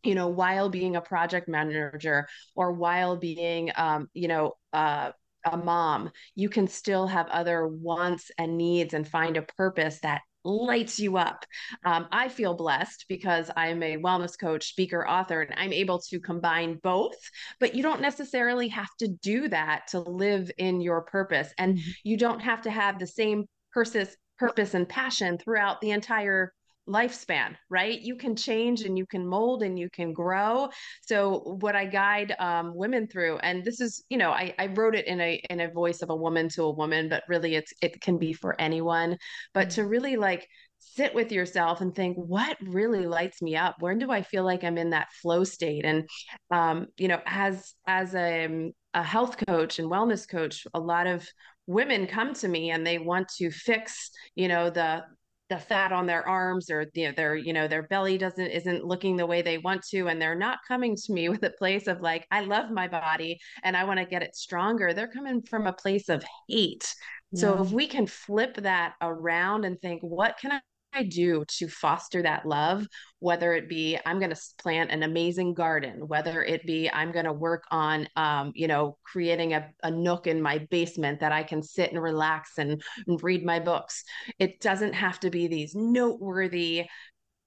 you 0.03 0.15
know 0.15 0.29
while 0.29 0.69
being 0.69 0.97
a 0.97 1.01
project 1.01 1.49
manager 1.49 2.27
or 2.55 2.73
while 2.73 3.17
being 3.17 3.71
um, 3.77 4.09
you 4.15 4.29
know 4.29 4.55
uh, 4.73 5.11
a 5.51 5.57
mom 5.57 6.11
you 6.35 6.49
can 6.49 6.69
still 6.69 7.07
have 7.07 7.29
other 7.29 7.67
wants 7.67 8.31
and 8.39 8.57
needs 8.57 8.95
and 8.95 9.07
find 9.07 9.37
a 9.37 9.43
purpose 9.43 10.01
that 10.01 10.23
lights 10.45 10.99
you 10.99 11.17
up. 11.17 11.45
Um, 11.85 12.07
I 12.11 12.29
feel 12.29 12.55
blessed 12.55 13.07
because 13.09 13.51
I'm 13.57 13.83
a 13.83 13.99
wellness 13.99 14.39
coach, 14.39 14.69
speaker, 14.69 15.07
author, 15.07 15.43
and 15.43 15.55
I'm 15.57 15.73
able 15.73 16.01
to 16.11 16.21
combine 16.21 16.79
both. 16.83 17.17
But 17.61 17.75
you 17.75 17.83
don't 17.83 18.01
necessarily 18.01 18.69
have 18.69 18.91
to 19.01 19.09
do 19.09 19.49
that 19.49 19.89
to 19.89 20.01
live 20.01 20.51
in 20.59 20.81
your 20.81 21.03
purpose. 21.03 21.53
And 21.59 21.77
mm-hmm. 21.77 21.91
you 22.05 22.17
don't 22.17 22.41
have 22.41 22.63
to 22.63 22.71
have 22.71 22.99
the 22.99 23.07
same 23.07 23.45
purpose, 23.73 24.17
purpose 24.39 24.75
and 24.75 24.89
passion 24.89 25.39
throughout 25.39 25.81
the 25.81 25.91
entire 25.91 26.53
lifespan, 26.89 27.55
right? 27.71 28.01
You 28.01 28.17
can 28.17 28.35
change 28.35 28.83
and 28.83 28.97
you 28.97 29.07
can 29.07 29.27
mold 29.27 29.63
and 29.63 29.79
you 29.79 29.89
can 29.91 30.13
grow. 30.13 30.69
So 31.07 31.57
what 31.61 31.77
I 31.77 31.85
guide 31.85 32.35
um, 32.39 32.75
women 32.75 33.07
through, 33.07 33.39
and 33.39 33.65
this 33.65 33.81
is, 33.81 34.05
you 34.09 34.17
know, 34.17 34.31
I, 34.31 34.55
I 34.59 34.67
wrote 34.67 34.95
it 34.95 35.07
in 35.07 35.21
a 35.21 35.41
in 35.51 35.61
a 35.61 35.71
voice 35.71 36.03
of 36.03 36.11
a 36.11 36.17
woman 36.17 36.49
to 36.51 36.65
a 36.65 36.71
woman, 36.71 37.09
but 37.09 37.23
really 37.29 37.55
it's 37.55 37.73
it 37.83 38.01
can 38.01 38.19
be 38.19 38.33
for 38.33 38.61
anyone. 38.61 39.19
But 39.55 39.69
mm-hmm. 39.69 39.83
to 39.83 39.87
really 39.87 40.17
like 40.17 40.49
sit 40.81 41.15
with 41.15 41.33
yourself 41.33 41.81
and 41.81 41.95
think 41.95 42.17
what 42.17 42.57
really 42.63 43.07
lights 43.07 43.43
me 43.43 43.57
up 43.57 43.77
when 43.81 43.99
do 43.99 44.11
i 44.11 44.23
feel 44.23 44.45
like 44.45 44.65
i'm 44.65 44.79
in 44.79 44.91
that 44.91 45.09
flow 45.21 45.45
state 45.45 45.85
and 45.85 46.09
um, 46.51 46.87
you 46.97 47.09
know 47.09 47.21
as 47.27 47.75
as 47.87 48.15
a, 48.15 48.73
a 48.95 49.03
health 49.03 49.37
coach 49.47 49.79
and 49.79 49.91
wellness 49.91 50.29
coach 50.29 50.67
a 50.75 50.81
lot 50.81 51.07
of 51.07 51.27
women 51.67 52.07
come 52.07 52.33
to 52.33 52.49
me 52.49 52.71
and 52.71 52.87
they 52.87 52.99
want 52.99 53.29
to 53.29 53.51
fix 53.51 54.11
you 54.35 54.49
know 54.49 54.71
the 54.71 55.03
the 55.49 55.59
fat 55.59 55.93
on 55.93 56.07
their 56.07 56.27
arms 56.29 56.71
or 56.71 56.87
you 56.95 57.07
know, 57.07 57.13
their 57.13 57.37
you 57.37 57.53
know 57.53 57.67
their 57.67 57.85
belly 57.85 58.19
doesn't 58.19 58.47
isn't 58.47 58.85
looking 58.85 59.17
the 59.17 59.27
way 59.27 59.43
they 59.43 59.59
want 59.59 59.83
to 59.83 60.09
and 60.09 60.21
they're 60.21 60.35
not 60.35 60.59
coming 60.67 60.95
to 60.95 61.13
me 61.13 61.29
with 61.29 61.43
a 61.43 61.51
place 61.51 61.87
of 61.87 62.01
like 62.01 62.27
i 62.31 62.41
love 62.41 62.71
my 62.71 62.89
body 62.89 63.39
and 63.63 63.77
i 63.77 63.85
want 63.85 63.99
to 63.99 64.07
get 64.07 64.23
it 64.23 64.35
stronger 64.35 64.93
they're 64.93 65.09
coming 65.09 65.43
from 65.43 65.67
a 65.67 65.73
place 65.73 66.09
of 66.09 66.25
hate 66.49 66.95
yeah. 67.33 67.41
so 67.41 67.63
if 67.63 67.71
we 67.73 67.87
can 67.87 68.07
flip 68.07 68.55
that 68.57 68.95
around 69.01 69.65
and 69.65 69.81
think 69.81 70.03
what 70.03 70.37
can 70.39 70.61
i 70.99 71.03
do 71.03 71.45
to 71.47 71.69
foster 71.69 72.23
that 72.23 72.45
love, 72.45 72.87
whether 73.21 73.53
it 73.53 73.69
be 73.69 73.99
I'm 74.05 74.19
going 74.19 74.35
to 74.35 74.41
plant 74.59 74.91
an 74.91 75.03
amazing 75.05 75.55
garden, 75.55 76.09
whether 76.09 76.43
it 76.43 76.67
be 76.67 76.91
I'm 76.91 77.13
going 77.13 77.25
to 77.25 77.33
work 77.33 77.65
on, 77.71 78.09
um, 78.17 78.53
you 78.55 78.67
know, 78.67 78.99
creating 79.05 79.55
a, 79.55 79.71
a 79.83 79.91
nook 79.91 80.27
in 80.27 80.43
my 80.43 80.59
basement 80.71 81.21
that 81.21 81.33
I 81.33 81.43
can 81.45 81.63
sit 81.63 81.93
and 81.93 82.03
relax 82.03 82.59
and, 82.59 82.83
and 83.07 83.23
read 83.23 83.45
my 83.45 83.61
books. 83.61 84.05
It 84.39 84.61
doesn't 84.61 84.95
have 84.95 85.21
to 85.21 85.31
be 85.31 85.47
these 85.47 85.75
noteworthy, 85.75 86.87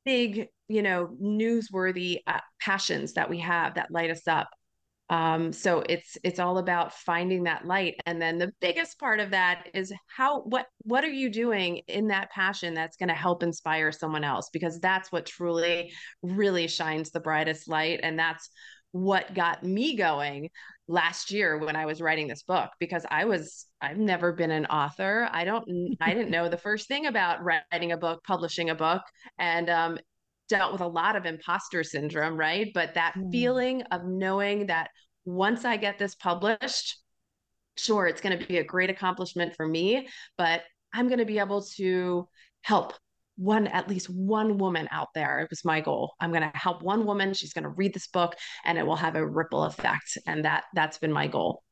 big, 0.05 0.48
you 0.67 0.81
know, 0.81 1.15
newsworthy 1.22 2.20
uh, 2.27 2.39
passions 2.60 3.13
that 3.13 3.29
we 3.29 3.39
have 3.39 3.75
that 3.75 3.91
light 3.91 4.12
us 4.12 4.27
up. 4.27 4.50
Um, 5.12 5.51
so 5.51 5.84
it's 5.89 6.18
it's 6.24 6.39
all 6.39 6.58
about 6.58 6.94
finding 6.94 7.44
that 7.44 7.68
light. 7.68 7.96
And 8.06 8.22
then 8.22 8.38
the 8.38 8.53
biggest 8.62 8.98
part 8.98 9.20
of 9.20 9.32
that 9.32 9.68
is 9.74 9.94
how 10.08 10.41
what 10.44 10.68
what 10.84 11.03
are 11.03 11.12
you 11.12 11.30
doing 11.30 11.82
in 11.89 12.08
that 12.08 12.32
passion 12.32 12.74
that's 12.74 12.96
going 12.96 13.10
to 13.10 13.13
help 13.13 13.44
inspire 13.44 13.91
someone 13.91 14.24
else? 14.24 14.50
Because 14.53 14.80
that's 14.80 15.12
what 15.12 15.25
truly 15.25 15.91
really 16.24 16.68
shines 16.68 17.12
the 17.12 17.20
brightest 17.20 17.68
light. 17.68 18.00
And 18.01 18.18
that's 18.18 18.50
what 18.94 19.34
got 19.34 19.63
me 19.63 19.98
going 19.98 20.50
last 20.88 21.32
year 21.32 21.58
when 21.58 21.75
I 21.75 21.86
was 21.86 22.01
writing 22.01 22.27
this 22.27 22.44
book 22.44 22.70
because 22.80 23.06
I 23.10 23.25
was 23.25 23.65
I've 23.82 23.98
never 23.98 24.32
been 24.32 24.51
an 24.51 24.65
author. 24.68 25.27
I 25.32 25.44
don't 25.44 25.98
I 26.00 26.13
didn't 26.13 26.32
know 26.32 26.48
the 26.48 26.58
first 26.58 26.88
thing 26.88 27.06
about 27.06 27.44
writing 27.44 27.91
a 27.91 27.98
book, 27.98 28.24
publishing 28.24 28.70
a 28.70 28.75
book. 28.75 29.01
And 29.38 29.70
um 29.70 29.98
dealt 30.51 30.74
with 30.74 30.81
a 30.81 30.88
lot 30.88 31.15
of 31.15 31.25
imposter 31.25 31.81
syndrome, 31.81 32.36
right? 32.36 32.72
But 32.74 32.93
that 32.96 33.13
mm. 33.17 33.31
feeling 33.31 33.84
of 33.84 34.05
knowing 34.05 34.67
that 34.67 34.89
once 35.24 35.63
I 35.63 35.77
get 35.77 35.98
this 35.98 36.13
published, 36.13 37.00
sure, 37.77 38.05
it's 38.05 38.20
going 38.20 38.38
to 38.38 38.46
be 38.46 38.58
a 38.58 38.63
great 38.63 38.89
accomplishment 38.89 39.55
for 39.55 39.65
me, 39.65 40.10
but 40.38 40.63
I'm 40.93 41.08
going 41.08 41.20
to 41.20 41.25
be 41.25 41.39
able 41.39 41.63
to 41.77 42.27
help 42.63 42.93
one 43.38 43.67
at 43.67 43.88
least 43.88 44.10
one 44.10 44.58
woman 44.58 44.89
out 44.91 45.08
there. 45.15 45.39
It 45.39 45.50
was 45.50 45.63
my 45.63 45.79
goal. 45.79 46.15
I'm 46.20 46.31
going 46.31 46.43
to 46.43 46.51
help 46.53 46.84
one 46.84 47.05
woman. 47.05 47.34
She's 47.34 47.53
going 47.53 47.63
to 47.63 47.70
read 47.70 47.93
this 47.93 48.08
book 48.08 48.36
and 48.65 48.77
it 48.77 48.86
will 48.86 48.98
have 48.98 49.15
a 49.15 49.25
ripple 49.25 49.63
effect 49.63 50.17
and 50.27 50.43
that 50.43 50.65
that's 50.75 50.98
been 50.98 51.13
my 51.13 51.27
goal. 51.27 51.63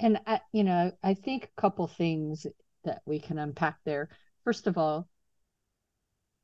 And 0.00 0.20
I, 0.26 0.40
you 0.52 0.62
know 0.62 0.92
i 1.02 1.14
think 1.14 1.44
a 1.44 1.60
couple 1.60 1.88
things 1.88 2.46
that 2.84 3.00
we 3.06 3.18
can 3.18 3.38
unpack 3.38 3.78
there. 3.86 4.10
First 4.44 4.66
of 4.66 4.76
all 4.76 5.08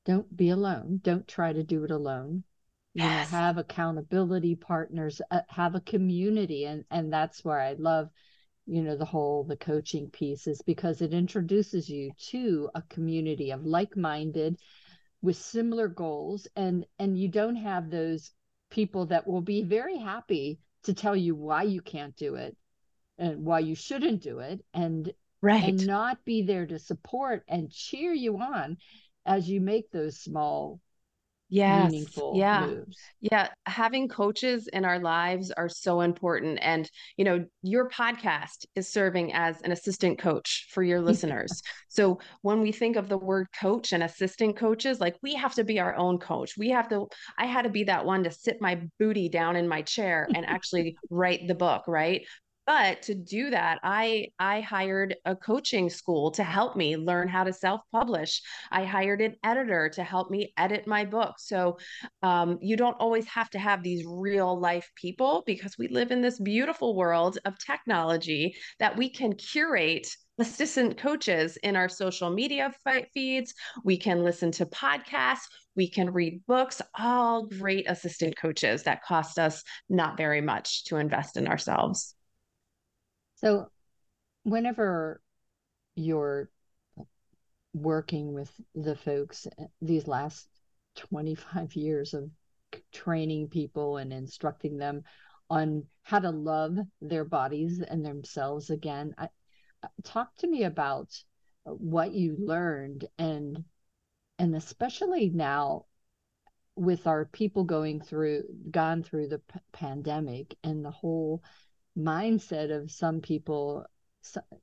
don't 0.05 0.37
be 0.37 0.51
alone. 0.51 1.01
Don't 1.03 1.27
try 1.27 1.53
to 1.53 1.63
do 1.63 1.85
it 1.85 1.91
alone. 1.91 2.45
You 2.95 3.05
yes. 3.05 3.33
know 3.33 3.39
have 3.39 3.59
accountability 3.59 4.55
partners 4.55 5.21
uh, 5.31 5.41
have 5.49 5.75
a 5.75 5.81
community 5.81 6.65
and 6.65 6.85
and 6.93 7.13
that's 7.13 7.45
where 7.45 7.59
i 7.59 7.73
love 7.73 8.09
you 8.67 8.83
know 8.83 8.97
the 8.97 9.05
whole 9.05 9.43
the 9.43 9.57
coaching 9.57 10.11
piece 10.11 10.47
is 10.47 10.63
because 10.63 11.03
it 11.03 11.13
introduces 11.13 11.89
you 11.89 12.13
to 12.29 12.71
a 12.73 12.83
community 12.83 13.51
of 13.51 13.67
like-minded 13.67 14.57
with 15.25 15.37
similar 15.37 15.89
goals. 15.89 16.47
And 16.55 16.87
and 16.99 17.19
you 17.19 17.29
don't 17.29 17.57
have 17.57 17.91
those 17.91 18.31
people 18.71 19.07
that 19.07 19.27
will 19.27 19.41
be 19.41 19.63
very 19.63 19.97
happy 19.97 20.61
to 20.85 20.95
tell 20.95 21.17
you 21.17 21.35
why 21.35 21.63
you 21.63 21.81
can't 21.81 22.15
do 22.15 22.35
it 22.35 22.57
and 23.19 23.45
why 23.45 23.61
you 23.61 23.75
shouldn't 23.75 24.23
do 24.23 24.41
it 24.41 24.65
and 24.75 25.11
right. 25.41 25.65
and 25.65 25.87
not 25.87 26.25
be 26.25 26.43
there 26.43 26.67
to 26.67 26.79
support 26.79 27.43
and 27.49 27.71
cheer 27.71 28.13
you 28.13 28.37
on 28.37 28.77
as 29.27 29.49
you 29.49 29.61
make 29.61 29.91
those 29.91 30.21
small 30.21 30.81
yes. 31.49 31.91
meaningful 31.91 32.33
yeah. 32.37 32.67
moves. 32.67 32.99
Yeah. 33.21 33.49
Having 33.67 34.09
coaches 34.09 34.69
in 34.73 34.85
our 34.85 34.99
lives 34.99 35.51
are 35.51 35.69
so 35.69 36.01
important. 36.01 36.59
And, 36.61 36.91
you 37.17 37.25
know, 37.25 37.45
your 37.63 37.89
podcast 37.89 38.67
is 38.75 38.89
serving 38.89 39.33
as 39.33 39.61
an 39.63 39.73
assistant 39.73 40.19
coach 40.19 40.67
for 40.71 40.83
your 40.83 41.01
listeners. 41.01 41.63
so 41.89 42.19
when 42.43 42.61
we 42.61 42.73
think 42.73 42.97
of 42.97 43.09
the 43.09 43.19
word 43.19 43.47
coach 43.59 43.93
and 43.93 44.03
assistant 44.03 44.57
coaches, 44.57 45.01
like 45.01 45.17
we 45.23 45.35
have 45.35 45.55
to 45.55 45.65
be 45.65 45.79
our 45.81 45.95
own 45.97 46.19
coach. 46.19 46.57
We 46.59 46.71
have 46.71 46.89
to, 46.89 47.07
I 47.39 47.47
had 47.47 47.63
to 47.63 47.71
be 47.71 47.85
that 47.85 48.05
one 48.05 48.25
to 48.25 48.31
sit 48.31 48.61
my 48.61 48.81
booty 48.99 49.29
down 49.29 49.57
in 49.57 49.69
my 49.69 49.83
chair 49.83 50.29
and 50.35 50.45
actually 50.47 50.97
write 51.11 51.47
the 51.47 51.55
book, 51.55 51.85
right? 51.87 52.27
But 52.67 53.03
to 53.03 53.15
do 53.15 53.51
that 53.51 53.79
i 53.83 54.27
i 54.39 54.61
hired 54.61 55.17
a 55.25 55.37
coaching 55.37 55.91
school 55.91 56.31
to 56.31 56.43
help 56.43 56.77
me 56.77 56.97
learn 56.97 57.29
how 57.29 57.45
to 57.45 57.53
self-publish 57.53 58.41
i 58.71 58.85
hired 58.85 59.21
an 59.21 59.35
editor 59.45 59.89
to 59.89 60.03
help 60.03 60.31
me 60.31 60.53
edit 60.57 60.87
my 60.87 61.05
book 61.05 61.35
so 61.39 61.77
um, 62.23 62.59
you 62.61 62.77
don't 62.77 62.97
always 63.01 63.27
have 63.27 63.51
to 63.51 63.59
have 63.59 63.83
these 63.83 64.05
real 64.07 64.59
life 64.59 64.91
people 64.97 65.43
because 65.47 65.77
we 65.79 65.89
live 65.89 66.11
in 66.11 66.23
this 66.23 66.41
beautiful 66.41 66.97
world 66.97 67.39
of 67.45 67.59
technology 67.59 68.55
that 68.79 68.97
we 68.97 69.09
can 69.09 69.35
curate 69.35 70.09
assistant 70.39 70.99
coaches 70.99 71.57
in 71.63 71.77
our 71.77 71.89
social 71.89 72.31
media 72.31 72.73
feeds. 73.13 73.55
We 73.85 73.97
can 73.97 74.25
listen 74.25 74.51
to 74.53 74.67
podcasts. 74.67 75.47
We 75.77 75.89
can 75.89 76.13
read 76.13 76.43
books, 76.47 76.81
all 76.99 77.47
great 77.47 77.89
assistant 77.89 78.37
coaches 78.37 78.83
that 78.85 79.03
cost 79.03 79.39
us 79.39 79.63
not 79.89 80.17
very 80.17 80.41
much 80.41 80.85
to 80.87 80.97
invest 80.97 81.37
in 81.37 81.47
ourselves. 81.47 82.15
So, 83.45 83.69
whenever 84.45 85.21
you're 85.97 86.49
working 87.75 88.33
with 88.33 88.51
the 88.75 88.97
folks 88.97 89.47
eh, 89.59 89.67
these 89.83 90.09
last 90.09 90.49
25 90.97 91.77
years 91.77 92.15
of 92.15 92.31
training 92.91 93.49
people 93.49 93.99
and 93.99 94.15
instructing 94.15 94.79
them 94.79 95.03
on 95.51 95.85
how 96.05 96.21
to 96.21 96.31
love 96.31 96.79
their 97.03 97.27
bodies 97.27 97.83
and 97.83 98.03
themselves 98.03 98.71
again, 98.71 99.15
I, 99.19 99.29
uh, 99.83 99.89
talk 100.05 100.35
to 100.37 100.47
me 100.47 100.65
about 100.65 101.13
what 101.65 102.15
you 102.15 102.37
learned 102.39 103.05
and 103.19 103.63
and 104.39 104.57
especially 104.57 105.29
now 105.29 105.85
with 106.77 107.07
our 107.07 107.27
people 107.27 107.65
going 107.65 108.01
through 108.01 108.45
gone 108.71 109.03
through 109.03 109.29
the 109.29 109.41
p- 109.41 109.61
pandemic 109.71 110.57
and 110.65 110.83
the 110.83 110.91
whole 110.91 111.43
mindset 111.99 112.71
of 112.75 112.91
some 112.91 113.21
people 113.21 113.87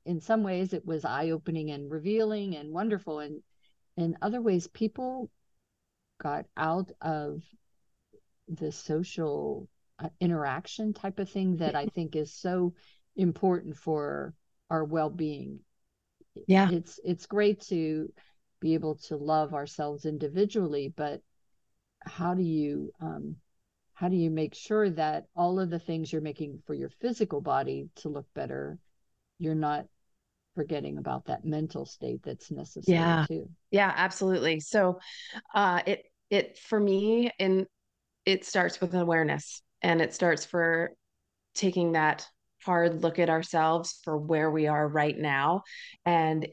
in 0.04 0.20
some 0.20 0.42
ways 0.42 0.72
it 0.72 0.84
was 0.84 1.04
eye-opening 1.04 1.70
and 1.70 1.90
revealing 1.90 2.56
and 2.56 2.72
wonderful 2.72 3.20
and 3.20 3.40
in 3.96 4.16
other 4.20 4.40
ways 4.40 4.66
people 4.66 5.30
got 6.20 6.46
out 6.56 6.90
of 7.00 7.42
the 8.48 8.72
social 8.72 9.68
uh, 10.00 10.08
interaction 10.20 10.92
type 10.92 11.18
of 11.20 11.30
thing 11.30 11.56
that 11.56 11.76
i 11.76 11.86
think 11.86 12.16
is 12.16 12.34
so 12.34 12.74
important 13.16 13.76
for 13.76 14.34
our 14.72 14.84
well-being. 14.84 15.60
Yeah. 16.46 16.70
It's 16.70 16.98
it's 17.04 17.26
great 17.26 17.60
to 17.68 18.10
be 18.58 18.72
able 18.74 18.94
to 18.94 19.16
love 19.16 19.52
ourselves 19.52 20.06
individually 20.06 20.92
but 20.96 21.20
how 22.00 22.32
do 22.32 22.42
you 22.42 22.90
um, 23.00 23.36
how 23.94 24.08
do 24.08 24.16
you 24.16 24.30
make 24.30 24.54
sure 24.54 24.90
that 24.90 25.24
all 25.36 25.60
of 25.60 25.70
the 25.70 25.78
things 25.78 26.12
you're 26.12 26.22
making 26.22 26.60
for 26.66 26.74
your 26.74 26.88
physical 27.00 27.40
body 27.40 27.88
to 27.96 28.08
look 28.08 28.26
better 28.34 28.78
you're 29.38 29.54
not 29.54 29.86
forgetting 30.54 30.98
about 30.98 31.26
that 31.26 31.44
mental 31.44 31.86
state 31.86 32.20
that's 32.22 32.50
necessary 32.50 32.98
yeah. 32.98 33.24
too? 33.26 33.48
Yeah 33.70 33.92
absolutely. 33.94 34.60
So 34.60 34.98
uh 35.54 35.80
it 35.86 36.04
it 36.30 36.58
for 36.58 36.78
me 36.78 37.30
and 37.38 37.66
it 38.26 38.44
starts 38.44 38.80
with 38.80 38.94
awareness 38.94 39.62
and 39.80 40.00
it 40.00 40.14
starts 40.14 40.44
for 40.44 40.92
taking 41.54 41.92
that 41.92 42.26
hard 42.64 43.02
look 43.02 43.18
at 43.18 43.30
ourselves 43.30 43.98
for 44.04 44.16
where 44.16 44.50
we 44.50 44.68
are 44.68 44.86
right 44.86 45.18
now 45.18 45.62
and 46.04 46.46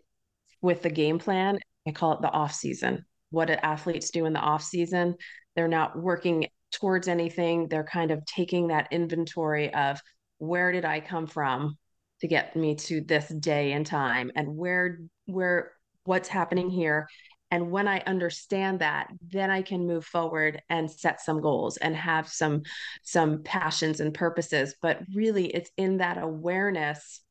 with 0.62 0.82
the 0.82 0.90
game 0.90 1.20
plan 1.20 1.60
i 1.88 1.92
call 1.92 2.14
it 2.14 2.22
the 2.22 2.32
off 2.32 2.54
season. 2.54 3.06
What 3.32 3.46
do 3.46 3.54
athletes 3.54 4.10
do 4.10 4.26
in 4.26 4.34
the 4.34 4.40
off 4.40 4.64
season? 4.64 5.16
They're 5.56 5.68
not 5.68 5.98
working 5.98 6.48
towards 6.72 7.08
anything. 7.08 7.68
They're 7.68 7.84
kind 7.84 8.12
of 8.12 8.26
taking 8.26 8.68
that 8.68 8.88
inventory 8.92 9.74
of 9.74 10.02
where 10.38 10.72
did 10.72 10.86
I 10.86 11.00
come 11.00 11.28
from 11.28 11.78
to 12.22 12.28
get 12.28 12.56
me 12.56 12.76
to 12.76 13.02
this 13.02 13.28
day 13.28 13.72
and 13.72 13.86
time 13.86 14.32
and 14.36 14.56
where 14.56 15.00
where 15.26 15.72
what's 16.04 16.28
happening 16.28 16.70
here 16.70 17.08
and 17.52 17.72
when 17.72 17.88
i 17.88 18.00
understand 18.06 18.80
that 18.80 19.08
then 19.32 19.50
i 19.50 19.62
can 19.62 19.88
move 19.88 20.06
forward 20.06 20.62
and 20.70 20.90
set 20.90 21.22
some 21.22 21.42
goals 21.42 21.78
and 21.78 21.96
have 21.96 22.28
some 22.28 22.62
some 23.04 23.44
passions 23.44 24.00
and 24.00 24.14
purposes 24.14 24.76
but 24.82 25.02
really 25.14 25.48
it's 25.48 25.72
in 25.78 25.98
that 25.98 26.18
awareness 26.18 27.22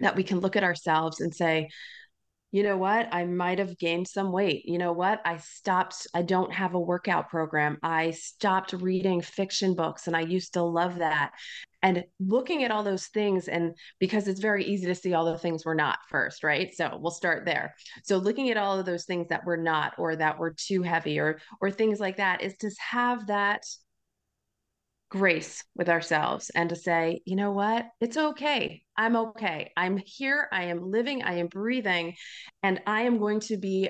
that 0.00 0.16
we 0.16 0.22
can 0.22 0.40
look 0.40 0.56
at 0.56 0.64
ourselves 0.64 1.20
and 1.20 1.34
say 1.34 1.68
you 2.56 2.62
know 2.62 2.78
what? 2.78 3.06
I 3.12 3.26
might 3.26 3.58
have 3.58 3.76
gained 3.76 4.08
some 4.08 4.32
weight. 4.32 4.62
You 4.64 4.78
know 4.78 4.94
what? 4.94 5.20
I 5.26 5.36
stopped. 5.36 6.06
I 6.14 6.22
don't 6.22 6.50
have 6.54 6.72
a 6.72 6.80
workout 6.80 7.28
program. 7.28 7.76
I 7.82 8.12
stopped 8.12 8.72
reading 8.72 9.20
fiction 9.20 9.74
books 9.74 10.06
and 10.06 10.16
I 10.16 10.22
used 10.22 10.54
to 10.54 10.62
love 10.62 10.96
that. 11.00 11.32
And 11.82 12.04
looking 12.18 12.64
at 12.64 12.70
all 12.70 12.82
those 12.82 13.08
things, 13.08 13.48
and 13.48 13.74
because 14.00 14.26
it's 14.26 14.40
very 14.40 14.64
easy 14.64 14.86
to 14.86 14.94
see 14.94 15.12
all 15.12 15.26
the 15.26 15.36
things 15.36 15.66
we're 15.66 15.74
not 15.74 15.98
first, 16.08 16.42
right? 16.42 16.74
So 16.74 16.98
we'll 16.98 17.10
start 17.10 17.44
there. 17.44 17.74
So 18.04 18.16
looking 18.16 18.48
at 18.48 18.56
all 18.56 18.78
of 18.78 18.86
those 18.86 19.04
things 19.04 19.28
that 19.28 19.44
we're 19.44 19.62
not, 19.62 19.92
or 19.98 20.16
that 20.16 20.38
were 20.38 20.54
too 20.56 20.80
heavy, 20.80 21.20
or 21.20 21.38
or 21.60 21.70
things 21.70 22.00
like 22.00 22.16
that, 22.16 22.40
is 22.40 22.56
to 22.60 22.70
have 22.80 23.26
that 23.26 23.64
grace 25.08 25.62
with 25.74 25.88
ourselves 25.88 26.50
and 26.54 26.70
to 26.70 26.76
say, 26.76 27.20
you 27.24 27.36
know 27.36 27.52
what? 27.52 27.86
It's 28.00 28.16
okay. 28.16 28.82
I'm 28.96 29.16
okay. 29.16 29.72
I'm 29.76 29.98
here. 29.98 30.48
I 30.52 30.64
am 30.64 30.90
living. 30.90 31.22
I 31.22 31.38
am 31.38 31.46
breathing. 31.46 32.14
And 32.62 32.80
I 32.86 33.02
am 33.02 33.18
going 33.18 33.40
to 33.40 33.56
be 33.56 33.88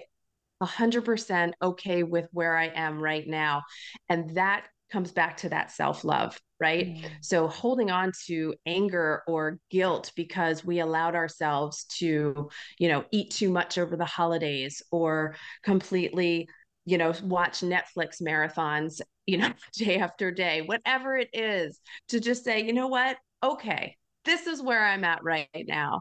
100% 0.62 1.52
okay 1.62 2.02
with 2.02 2.28
where 2.32 2.56
I 2.56 2.66
am 2.66 3.00
right 3.00 3.26
now. 3.26 3.62
And 4.08 4.36
that 4.36 4.66
comes 4.92 5.10
back 5.10 5.38
to 5.38 5.48
that 5.48 5.72
self 5.72 6.04
love, 6.04 6.38
right? 6.60 6.86
Mm. 6.86 7.10
So 7.20 7.48
holding 7.48 7.90
on 7.90 8.12
to 8.26 8.54
anger 8.66 9.22
or 9.26 9.58
guilt 9.70 10.12
because 10.16 10.64
we 10.64 10.80
allowed 10.80 11.14
ourselves 11.14 11.84
to, 11.98 12.48
you 12.78 12.88
know, 12.88 13.04
eat 13.10 13.30
too 13.30 13.50
much 13.50 13.78
over 13.78 13.96
the 13.96 14.04
holidays 14.04 14.82
or 14.90 15.34
completely 15.62 16.48
you 16.86 16.96
know, 16.96 17.12
watch 17.24 17.60
Netflix 17.60 18.22
marathons, 18.22 19.02
you 19.26 19.36
know, 19.36 19.52
day 19.74 19.98
after 19.98 20.30
day, 20.30 20.62
whatever 20.62 21.16
it 21.16 21.28
is, 21.34 21.80
to 22.08 22.20
just 22.20 22.44
say, 22.44 22.64
you 22.64 22.72
know 22.72 22.88
what? 22.88 23.18
Okay, 23.42 23.96
this 24.24 24.46
is 24.46 24.62
where 24.62 24.82
I'm 24.82 25.04
at 25.04 25.22
right 25.22 25.48
now. 25.54 26.00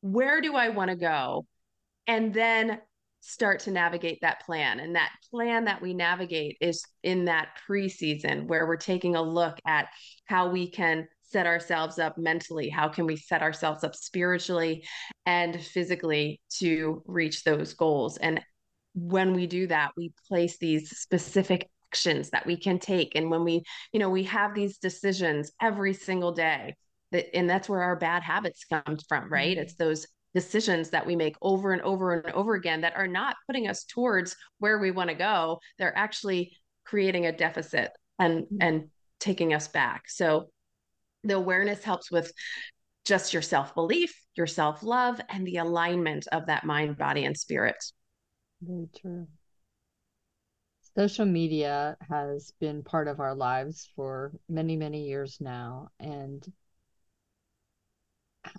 Where 0.00 0.40
do 0.40 0.56
I 0.56 0.70
want 0.70 0.90
to 0.90 0.96
go? 0.96 1.46
And 2.06 2.32
then 2.32 2.80
start 3.20 3.60
to 3.60 3.70
navigate 3.70 4.20
that 4.22 4.44
plan. 4.44 4.80
And 4.80 4.94
that 4.96 5.10
plan 5.30 5.64
that 5.64 5.82
we 5.82 5.92
navigate 5.92 6.56
is 6.60 6.84
in 7.02 7.26
that 7.26 7.48
preseason 7.68 8.46
where 8.46 8.66
we're 8.66 8.76
taking 8.76 9.16
a 9.16 9.22
look 9.22 9.58
at 9.66 9.88
how 10.26 10.48
we 10.48 10.70
can 10.70 11.06
set 11.22 11.46
ourselves 11.46 11.98
up 11.98 12.16
mentally 12.16 12.70
how 12.70 12.88
can 12.88 13.04
we 13.04 13.14
set 13.14 13.42
ourselves 13.42 13.84
up 13.84 13.94
spiritually 13.94 14.82
and 15.26 15.60
physically 15.60 16.40
to 16.48 17.02
reach 17.06 17.44
those 17.44 17.74
goals 17.74 18.16
and 18.16 18.40
when 18.94 19.32
we 19.32 19.46
do 19.46 19.66
that, 19.68 19.92
we 19.96 20.12
place 20.28 20.58
these 20.58 20.90
specific 20.98 21.68
actions 21.90 22.30
that 22.30 22.46
we 22.46 22.56
can 22.56 22.78
take. 22.78 23.12
And 23.14 23.30
when 23.30 23.44
we, 23.44 23.62
you 23.92 24.00
know, 24.00 24.10
we 24.10 24.24
have 24.24 24.54
these 24.54 24.78
decisions 24.78 25.52
every 25.60 25.94
single 25.94 26.32
day, 26.32 26.74
that, 27.12 27.34
and 27.34 27.48
that's 27.48 27.68
where 27.68 27.82
our 27.82 27.96
bad 27.96 28.22
habits 28.22 28.64
come 28.64 28.98
from, 29.08 29.32
right? 29.32 29.56
Mm-hmm. 29.56 29.62
It's 29.62 29.74
those 29.74 30.06
decisions 30.34 30.90
that 30.90 31.06
we 31.06 31.16
make 31.16 31.36
over 31.40 31.72
and 31.72 31.80
over 31.82 32.12
and 32.12 32.34
over 32.34 32.54
again 32.54 32.82
that 32.82 32.96
are 32.96 33.08
not 33.08 33.36
putting 33.46 33.68
us 33.68 33.84
towards 33.84 34.36
where 34.58 34.78
we 34.78 34.90
want 34.90 35.08
to 35.08 35.16
go. 35.16 35.58
They're 35.78 35.96
actually 35.96 36.52
creating 36.84 37.26
a 37.26 37.32
deficit 37.32 37.90
and 38.18 38.42
mm-hmm. 38.42 38.56
and 38.60 38.88
taking 39.20 39.54
us 39.54 39.68
back. 39.68 40.08
So 40.08 40.50
the 41.24 41.34
awareness 41.34 41.82
helps 41.82 42.10
with 42.10 42.30
just 43.04 43.32
your 43.32 43.42
self-belief, 43.42 44.14
your 44.36 44.46
self-love 44.46 45.20
and 45.28 45.46
the 45.46 45.56
alignment 45.56 46.28
of 46.30 46.46
that 46.46 46.64
mind, 46.64 46.98
body 46.98 47.24
and 47.24 47.36
spirit. 47.36 47.76
Very 48.60 48.86
true. 48.94 49.26
Social 50.96 51.24
media 51.24 51.96
has 52.08 52.50
been 52.58 52.82
part 52.82 53.06
of 53.06 53.20
our 53.20 53.32
lives 53.32 53.86
for 53.94 54.32
many, 54.48 54.74
many 54.76 55.06
years 55.06 55.40
now. 55.40 55.92
And 56.00 56.52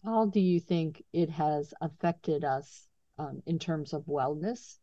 how 0.03 0.25
do 0.25 0.39
you 0.39 0.59
think 0.59 1.03
it 1.13 1.29
has 1.29 1.73
affected 1.81 2.43
us 2.43 2.87
um, 3.17 3.41
in 3.45 3.59
terms 3.59 3.93
of 3.93 4.05
wellness? 4.05 4.77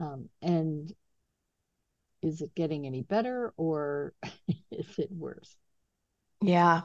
Um, 0.00 0.28
and 0.42 0.94
is 2.22 2.40
it 2.42 2.54
getting 2.54 2.86
any 2.86 3.02
better 3.02 3.52
or 3.56 4.12
is 4.70 4.98
it 4.98 5.10
worse? 5.10 5.56
Yeah. 6.42 6.82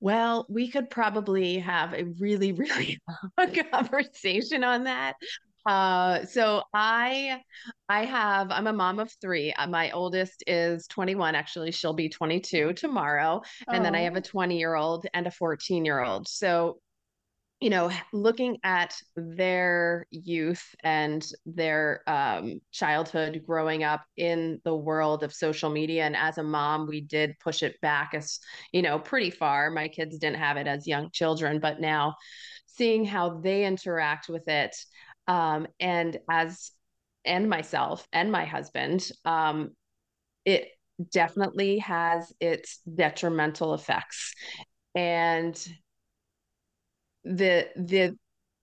Well, 0.00 0.46
we 0.48 0.68
could 0.70 0.90
probably 0.90 1.58
have 1.58 1.94
a 1.94 2.04
really, 2.04 2.52
really 2.52 3.00
long 3.38 3.54
conversation 3.72 4.64
on 4.64 4.84
that. 4.84 5.16
Uh, 5.66 6.24
so 6.26 6.62
I, 6.74 7.40
I 7.88 8.04
have, 8.04 8.50
I'm 8.50 8.66
a 8.66 8.72
mom 8.72 8.98
of 8.98 9.10
three. 9.20 9.52
Uh, 9.52 9.66
my 9.66 9.90
oldest 9.92 10.44
is 10.46 10.86
21. 10.88 11.34
Actually, 11.34 11.70
she'll 11.70 11.94
be 11.94 12.08
22 12.08 12.74
tomorrow. 12.74 13.40
And 13.72 13.84
then 13.84 13.94
I 13.94 14.00
have 14.02 14.16
a 14.16 14.20
20 14.20 14.58
year 14.58 14.74
old 14.74 15.06
and 15.14 15.26
a 15.26 15.30
14 15.30 15.84
year 15.84 16.02
old. 16.02 16.28
So, 16.28 16.78
you 17.60 17.70
know, 17.70 17.90
looking 18.12 18.58
at 18.62 18.94
their 19.16 20.06
youth 20.10 20.62
and 20.82 21.26
their 21.46 22.02
um, 22.06 22.60
childhood 22.72 23.42
growing 23.46 23.84
up 23.84 24.04
in 24.18 24.60
the 24.64 24.74
world 24.76 25.22
of 25.22 25.32
social 25.32 25.70
media. 25.70 26.04
And 26.04 26.16
as 26.16 26.36
a 26.36 26.42
mom, 26.42 26.86
we 26.86 27.00
did 27.00 27.38
push 27.38 27.62
it 27.62 27.80
back 27.80 28.10
as, 28.12 28.38
you 28.72 28.82
know, 28.82 28.98
pretty 28.98 29.30
far. 29.30 29.70
My 29.70 29.88
kids 29.88 30.18
didn't 30.18 30.38
have 30.38 30.58
it 30.58 30.66
as 30.66 30.86
young 30.86 31.10
children, 31.10 31.58
but 31.58 31.80
now 31.80 32.16
seeing 32.66 33.04
how 33.04 33.40
they 33.40 33.64
interact 33.64 34.28
with 34.28 34.46
it 34.48 34.76
um, 35.26 35.66
and 35.80 36.18
as 36.30 36.70
and 37.24 37.48
myself 37.48 38.06
and 38.12 38.30
my 38.30 38.44
husband 38.44 39.10
um, 39.24 39.70
it 40.44 40.68
definitely 41.10 41.78
has 41.78 42.32
its 42.40 42.80
detrimental 42.94 43.74
effects. 43.74 44.34
And 44.94 45.54
the 47.24 47.68
the 47.74 48.16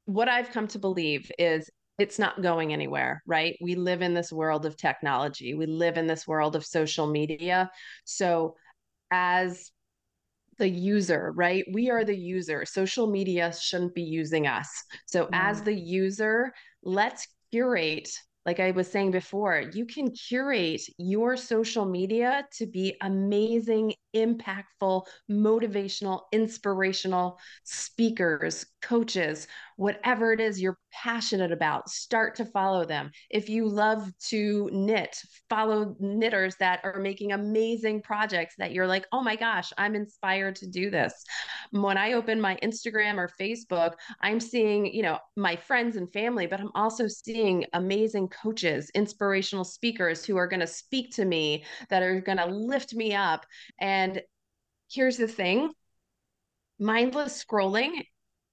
what 0.06 0.30
i've 0.30 0.52
come 0.52 0.68
to 0.68 0.78
believe 0.78 1.32
is 1.40 1.70
it's 1.98 2.20
not 2.20 2.42
going 2.42 2.74
anywhere 2.74 3.22
right? 3.26 3.58
We 3.62 3.76
live 3.76 4.02
in 4.02 4.14
this 4.14 4.32
world 4.32 4.66
of 4.66 4.78
technology. 4.78 5.54
We 5.54 5.66
live 5.66 5.98
in 5.98 6.08
this 6.08 6.28
world 6.28 6.56
of 6.56 6.66
social 6.66 7.08
media. 7.08 7.70
So 8.06 8.56
as 9.12 9.72
the 10.62 10.70
user, 10.70 11.34
right? 11.36 11.66
We 11.74 11.90
are 11.90 12.06
the 12.06 12.16
user. 12.16 12.66
Social 12.66 13.08
media 13.08 13.52
shouldn't 13.60 13.96
be 13.96 14.04
using 14.04 14.46
us. 14.46 14.70
So, 15.08 15.28
as 15.34 15.62
mm. 15.62 15.66
the 15.66 15.74
user, 15.74 16.54
let's 16.84 17.28
curate 17.52 18.10
like 18.46 18.60
I 18.60 18.72
was 18.72 18.90
saying 18.90 19.12
before, 19.12 19.64
you 19.74 19.86
can 19.86 20.10
curate 20.12 20.82
your 20.98 21.38
social 21.38 21.86
media 21.86 22.48
to 22.58 22.66
be 22.66 22.96
amazing, 23.02 23.94
impactful, 24.16 25.06
motivational, 25.30 26.22
inspirational 26.32 27.40
speakers, 27.64 28.66
coaches, 28.82 29.48
whatever 29.78 30.34
it 30.34 30.40
is 30.40 30.62
you're 30.62 30.78
passionate 30.92 31.52
about, 31.52 31.90
start 31.90 32.36
to 32.36 32.46
follow 32.46 32.86
them. 32.86 33.10
If 33.30 33.50
you 33.50 33.68
love 33.68 34.12
to 34.28 34.70
knit, 34.72 35.18
follow 35.50 35.96
knitters 36.00 36.56
that 36.58 36.82
are 36.84 37.00
making 37.00 37.32
amazing 37.32 38.02
projects 38.02 38.56
that 38.58 38.74
you're 38.74 38.88
like, 38.88 39.06
oh 39.12 39.22
my 39.22 39.36
gosh, 39.36 39.72
I'm 39.78 39.96
inspired 39.96 40.56
to 40.58 40.68
do 40.68 40.90
this. 40.90 41.14
When 41.72 41.98
I 41.98 42.14
open 42.14 42.42
my 42.42 42.58
Instagram 42.62 43.18
or 43.18 43.30
Facebook, 43.40 43.94
I'm 44.22 44.40
seeing, 44.40 44.94
you 44.94 45.04
know, 45.04 45.18
my 45.36 45.56
friends 45.56 45.96
and 45.96 46.12
family, 46.12 46.46
but 46.46 46.60
I'm 46.60 46.72
also 46.76 47.08
seeing 47.08 47.66
amazing 47.74 48.28
coaches, 48.28 48.92
inspirational 48.94 49.64
speakers 49.64 50.26
who 50.26 50.38
are 50.38 50.48
going 50.48 50.60
to 50.60 50.68
speak 50.68 51.16
to 51.16 51.26
me, 51.26 51.64
that 51.90 52.04
are 52.04 52.20
going 52.20 52.38
to 52.38 52.46
lift 52.46 52.94
me 52.94 53.16
up. 53.16 53.46
And 53.80 54.01
here's 54.90 55.18
the 55.18 55.28
thing 55.28 55.72
mindless 56.80 57.44
scrolling 57.44 57.92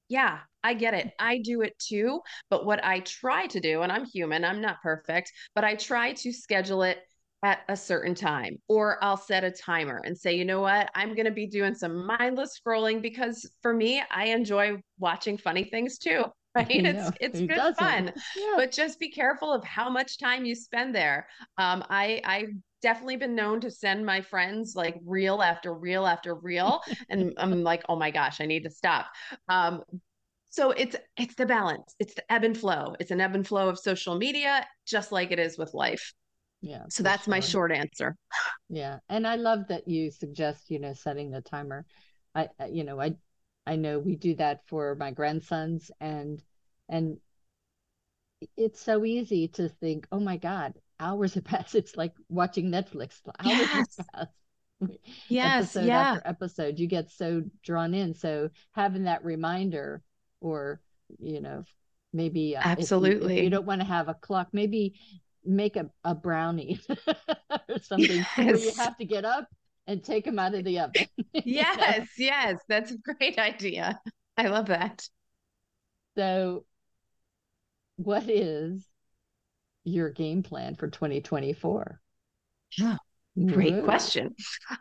yeah, 0.08 0.38
I 0.64 0.74
get 0.74 0.94
it. 0.94 1.12
I 1.18 1.38
do 1.38 1.60
it 1.62 1.78
too. 1.78 2.20
But 2.50 2.64
what 2.64 2.82
I 2.84 3.00
try 3.00 3.46
to 3.48 3.60
do, 3.60 3.82
and 3.82 3.92
I'm 3.92 4.04
human, 4.04 4.44
I'm 4.44 4.60
not 4.60 4.82
perfect, 4.82 5.32
but 5.54 5.64
I 5.64 5.74
try 5.74 6.14
to 6.14 6.32
schedule 6.32 6.82
it 6.82 6.98
at 7.44 7.60
a 7.68 7.76
certain 7.76 8.16
time 8.16 8.56
or 8.66 9.02
I'll 9.02 9.16
set 9.16 9.44
a 9.44 9.50
timer 9.50 10.02
and 10.04 10.18
say, 10.18 10.34
you 10.34 10.44
know 10.44 10.60
what, 10.60 10.90
I'm 10.94 11.14
going 11.14 11.26
to 11.26 11.30
be 11.30 11.46
doing 11.46 11.74
some 11.74 12.04
mindless 12.04 12.58
scrolling 12.58 13.00
because 13.00 13.48
for 13.62 13.72
me, 13.72 14.02
I 14.10 14.26
enjoy 14.26 14.82
watching 14.98 15.38
funny 15.38 15.64
things 15.64 15.98
too. 15.98 16.24
Right. 16.54 16.66
It's 16.70 17.10
it's 17.20 17.38
good 17.40 17.50
doesn't? 17.50 17.76
fun. 17.76 18.12
Yeah. 18.34 18.54
But 18.56 18.72
just 18.72 18.98
be 18.98 19.10
careful 19.10 19.52
of 19.52 19.62
how 19.64 19.90
much 19.90 20.18
time 20.18 20.46
you 20.46 20.54
spend 20.54 20.94
there. 20.94 21.28
Um, 21.58 21.84
I 21.90 22.22
I've 22.24 22.54
definitely 22.82 23.16
been 23.16 23.34
known 23.34 23.60
to 23.60 23.70
send 23.70 24.04
my 24.04 24.20
friends 24.20 24.74
like 24.76 24.96
reel 25.04 25.42
after 25.42 25.74
reel 25.74 26.06
after 26.06 26.34
reel. 26.34 26.80
and 27.10 27.34
I'm 27.38 27.62
like, 27.62 27.82
oh 27.88 27.96
my 27.96 28.10
gosh, 28.10 28.40
I 28.40 28.46
need 28.46 28.64
to 28.64 28.70
stop. 28.70 29.06
Um, 29.48 29.82
so 30.50 30.70
it's 30.70 30.96
it's 31.16 31.34
the 31.34 31.46
balance 31.46 31.94
it's 31.98 32.14
the 32.14 32.32
ebb 32.32 32.44
and 32.44 32.56
flow 32.56 32.94
it's 33.00 33.10
an 33.10 33.20
ebb 33.20 33.34
and 33.34 33.46
flow 33.46 33.68
of 33.68 33.78
social 33.78 34.16
media 34.16 34.66
just 34.86 35.12
like 35.12 35.30
it 35.30 35.38
is 35.38 35.58
with 35.58 35.74
life 35.74 36.14
yeah 36.60 36.84
so 36.88 37.02
that's 37.02 37.24
sure. 37.24 37.30
my 37.30 37.40
short 37.40 37.72
answer 37.72 38.16
yeah 38.68 38.98
and 39.08 39.26
i 39.26 39.36
love 39.36 39.60
that 39.68 39.86
you 39.86 40.10
suggest 40.10 40.70
you 40.70 40.78
know 40.78 40.92
setting 40.92 41.30
the 41.30 41.40
timer 41.40 41.84
i 42.34 42.48
you 42.70 42.84
know 42.84 43.00
i 43.00 43.14
i 43.66 43.76
know 43.76 43.98
we 43.98 44.16
do 44.16 44.34
that 44.34 44.60
for 44.66 44.94
my 44.94 45.10
grandsons 45.10 45.90
and 46.00 46.42
and 46.88 47.18
it's 48.56 48.80
so 48.80 49.04
easy 49.04 49.48
to 49.48 49.68
think 49.68 50.06
oh 50.10 50.20
my 50.20 50.36
god 50.36 50.74
hours 51.00 51.34
have 51.34 51.44
passed. 51.44 51.74
It's 51.74 51.96
like 51.96 52.12
watching 52.28 52.70
netflix. 52.70 53.20
Hours 53.38 53.58
yes. 53.58 53.96
have 53.96 54.06
passed. 54.14 54.32
Yes 55.28 55.74
episode 55.74 55.88
yeah. 55.88 56.00
after 56.12 56.28
episode 56.28 56.78
you 56.78 56.86
get 56.86 57.10
so 57.10 57.42
drawn 57.64 57.94
in. 57.94 58.14
So 58.14 58.50
having 58.70 59.04
that 59.04 59.24
reminder 59.24 60.02
or 60.40 60.80
you 61.18 61.40
know 61.40 61.64
maybe 62.12 62.56
uh, 62.56 62.60
absolutely 62.62 63.16
if 63.16 63.22
you, 63.22 63.38
if 63.38 63.44
you, 63.44 63.50
don't 63.50 63.66
want 63.66 63.80
to 63.80 63.86
have 63.86 64.08
a 64.08 64.14
clock 64.14 64.50
maybe 64.52 64.94
make 65.44 65.74
a, 65.74 65.90
a 66.04 66.14
brownie 66.14 66.78
or 66.88 67.78
something 67.82 68.18
yes. 68.18 68.36
where 68.36 68.56
you 68.56 68.72
have 68.76 68.96
to 68.98 69.04
get 69.04 69.24
up 69.24 69.48
and 69.88 70.04
take 70.04 70.24
them 70.24 70.38
out 70.38 70.54
of 70.54 70.62
the 70.62 70.78
oven. 70.78 71.06
Yes 71.32 72.08
yes. 72.16 72.60
That's 72.68 72.92
a 72.92 72.98
great 72.98 73.36
idea. 73.36 74.00
I 74.36 74.46
love 74.46 74.66
that. 74.66 75.08
So 76.16 76.66
what 77.96 78.30
is 78.30 78.86
your 79.88 80.10
game 80.10 80.42
plan 80.42 80.74
for 80.74 80.88
2024 80.88 82.00
yeah 82.76 82.96
Great 83.46 83.84
question. 83.84 84.34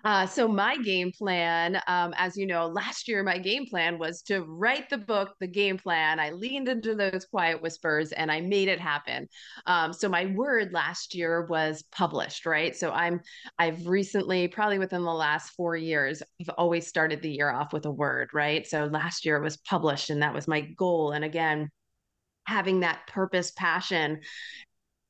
Uh, 0.03 0.25
so 0.25 0.47
my 0.47 0.77
game 0.77 1.11
plan, 1.11 1.79
um, 1.87 2.13
as 2.17 2.35
you 2.35 2.47
know, 2.47 2.65
last 2.67 3.07
year 3.07 3.21
my 3.23 3.37
game 3.37 3.65
plan 3.67 3.99
was 3.99 4.21
to 4.23 4.41
write 4.41 4.89
the 4.89 4.97
book, 4.97 5.35
the 5.39 5.47
game 5.47 5.77
plan. 5.77 6.19
I 6.19 6.31
leaned 6.31 6.67
into 6.67 6.95
those 6.95 7.25
quiet 7.25 7.61
whispers 7.61 8.11
and 8.13 8.31
I 8.31 8.41
made 8.41 8.67
it 8.67 8.79
happen. 8.79 9.27
Um, 9.65 9.93
so 9.93 10.09
my 10.09 10.27
word 10.27 10.73
last 10.73 11.13
year 11.13 11.45
was 11.45 11.83
published, 11.91 12.45
right? 12.45 12.75
So 12.75 12.91
I'm, 12.91 13.21
I've 13.59 13.85
recently, 13.85 14.47
probably 14.47 14.79
within 14.79 15.03
the 15.03 15.13
last 15.13 15.49
four 15.51 15.75
years, 15.75 16.23
I've 16.41 16.49
always 16.57 16.87
started 16.87 17.21
the 17.21 17.31
year 17.31 17.51
off 17.51 17.73
with 17.73 17.85
a 17.85 17.91
word, 17.91 18.29
right? 18.33 18.65
So 18.65 18.85
last 18.85 19.25
year 19.25 19.39
was 19.39 19.57
published, 19.57 20.09
and 20.09 20.21
that 20.21 20.33
was 20.33 20.47
my 20.47 20.61
goal. 20.61 21.11
And 21.11 21.23
again, 21.23 21.69
having 22.45 22.79
that 22.79 23.05
purpose, 23.07 23.51
passion, 23.51 24.21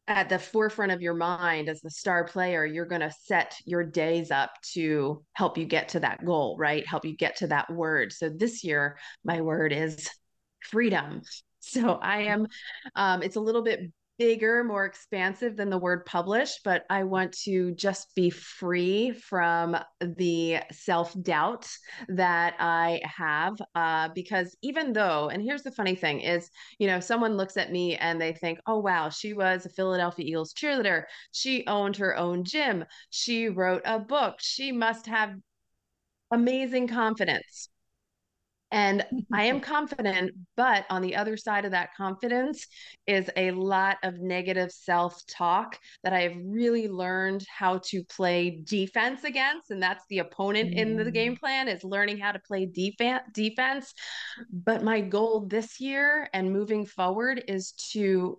at 0.07 0.29
the 0.29 0.39
forefront 0.39 0.91
of 0.91 1.01
your 1.01 1.13
mind 1.13 1.67
as 1.67 1.81
the 1.81 1.89
star 1.89 2.23
player, 2.23 2.65
you're 2.65 2.85
going 2.85 3.01
to 3.01 3.13
set 3.23 3.55
your 3.65 3.83
days 3.83 4.31
up 4.31 4.51
to 4.73 5.23
help 5.33 5.57
you 5.57 5.65
get 5.65 5.89
to 5.89 5.99
that 5.99 6.23
goal, 6.25 6.55
right? 6.57 6.87
Help 6.87 7.03
you 7.05 7.15
get 7.15 7.35
to 7.37 7.47
that 7.47 7.69
word. 7.69 8.13
So 8.13 8.29
this 8.29 8.63
year, 8.63 8.97
my 9.25 9.41
word 9.41 9.73
is 9.73 10.09
freedom. 10.61 11.21
So 11.59 11.95
I 11.95 12.19
am, 12.19 12.47
um, 12.95 13.21
it's 13.21 13.35
a 13.35 13.41
little 13.41 13.61
bit 13.61 13.91
bigger, 14.17 14.63
more 14.63 14.86
expansive 14.86 15.56
than 15.56 15.69
the 15.69 15.77
word 15.77 16.06
publish, 16.06 16.60
but 16.63 16.86
I 16.89 17.03
want 17.03 17.34
to 17.43 17.73
just 17.75 18.13
be 18.15 18.30
free 18.30 19.12
from 19.12 19.77
the 20.01 20.60
self 20.71 21.13
doubt 21.21 21.67
that 22.10 22.56
I 22.60 23.01
have. 23.03 23.56
Uh, 23.75 24.10
because 24.15 24.56
even 24.62 24.93
though, 24.93 25.30
and 25.30 25.41
here's 25.41 25.63
the 25.63 25.71
funny 25.71 25.95
thing 25.95 26.21
is, 26.21 26.49
you 26.80 26.88
know, 26.88 26.99
someone 26.99 27.38
looks 27.38 27.58
at 27.58 27.71
me 27.71 27.95
and 27.95 28.19
they 28.19 28.34
think, 28.34 28.60
oh, 28.65 28.80
wow, 28.80 29.10
she 29.10 29.34
was 29.34 29.65
a 29.65 29.69
Philadelphia 29.69 30.25
Eagles 30.25 30.53
cheerleader. 30.53 31.03
She 31.32 31.65
owned 31.67 31.97
her 31.97 32.15
own 32.17 32.43
gym. 32.43 32.86
She 33.10 33.49
wrote 33.49 33.84
a 33.86 33.99
book. 33.99 34.36
She 34.39 34.71
must 34.71 35.06
have 35.08 35.36
amazing 36.32 36.88
confidence. 36.88 37.69
And 38.71 39.06
I 39.34 39.45
am 39.45 39.60
confident, 39.62 40.34
but 40.56 40.86
on 40.89 41.01
the 41.01 41.15
other 41.15 41.38
side 41.38 41.65
of 41.65 41.71
that 41.71 41.89
confidence 41.95 42.67
is 43.06 43.30
a 43.36 43.51
lot 43.51 43.97
of 44.03 44.19
negative 44.19 44.71
self 44.71 45.21
talk 45.27 45.77
that 46.03 46.13
I 46.13 46.21
have 46.21 46.36
really 46.43 46.88
learned 46.88 47.45
how 47.47 47.80
to 47.86 48.03
play 48.03 48.62
defense 48.63 49.23
against. 49.23 49.71
And 49.71 49.82
that's 49.82 50.03
the 50.10 50.19
opponent 50.19 50.71
mm. 50.71 50.77
in 50.77 50.97
the 50.97 51.12
game 51.12 51.36
mm. 51.36 51.39
plan 51.39 51.67
is 51.67 51.84
learning 51.84 52.17
how 52.17 52.32
to 52.32 52.39
play 52.39 52.65
defense 52.65 53.23
defense. 53.34 53.93
But 54.51 54.84
my 54.84 55.01
goal 55.01 55.45
this 55.47 55.80
year 55.80 56.30
and 56.34 56.51
moving 56.51 56.86
forward 56.86 57.43
is 57.47 57.71
to 57.93 58.38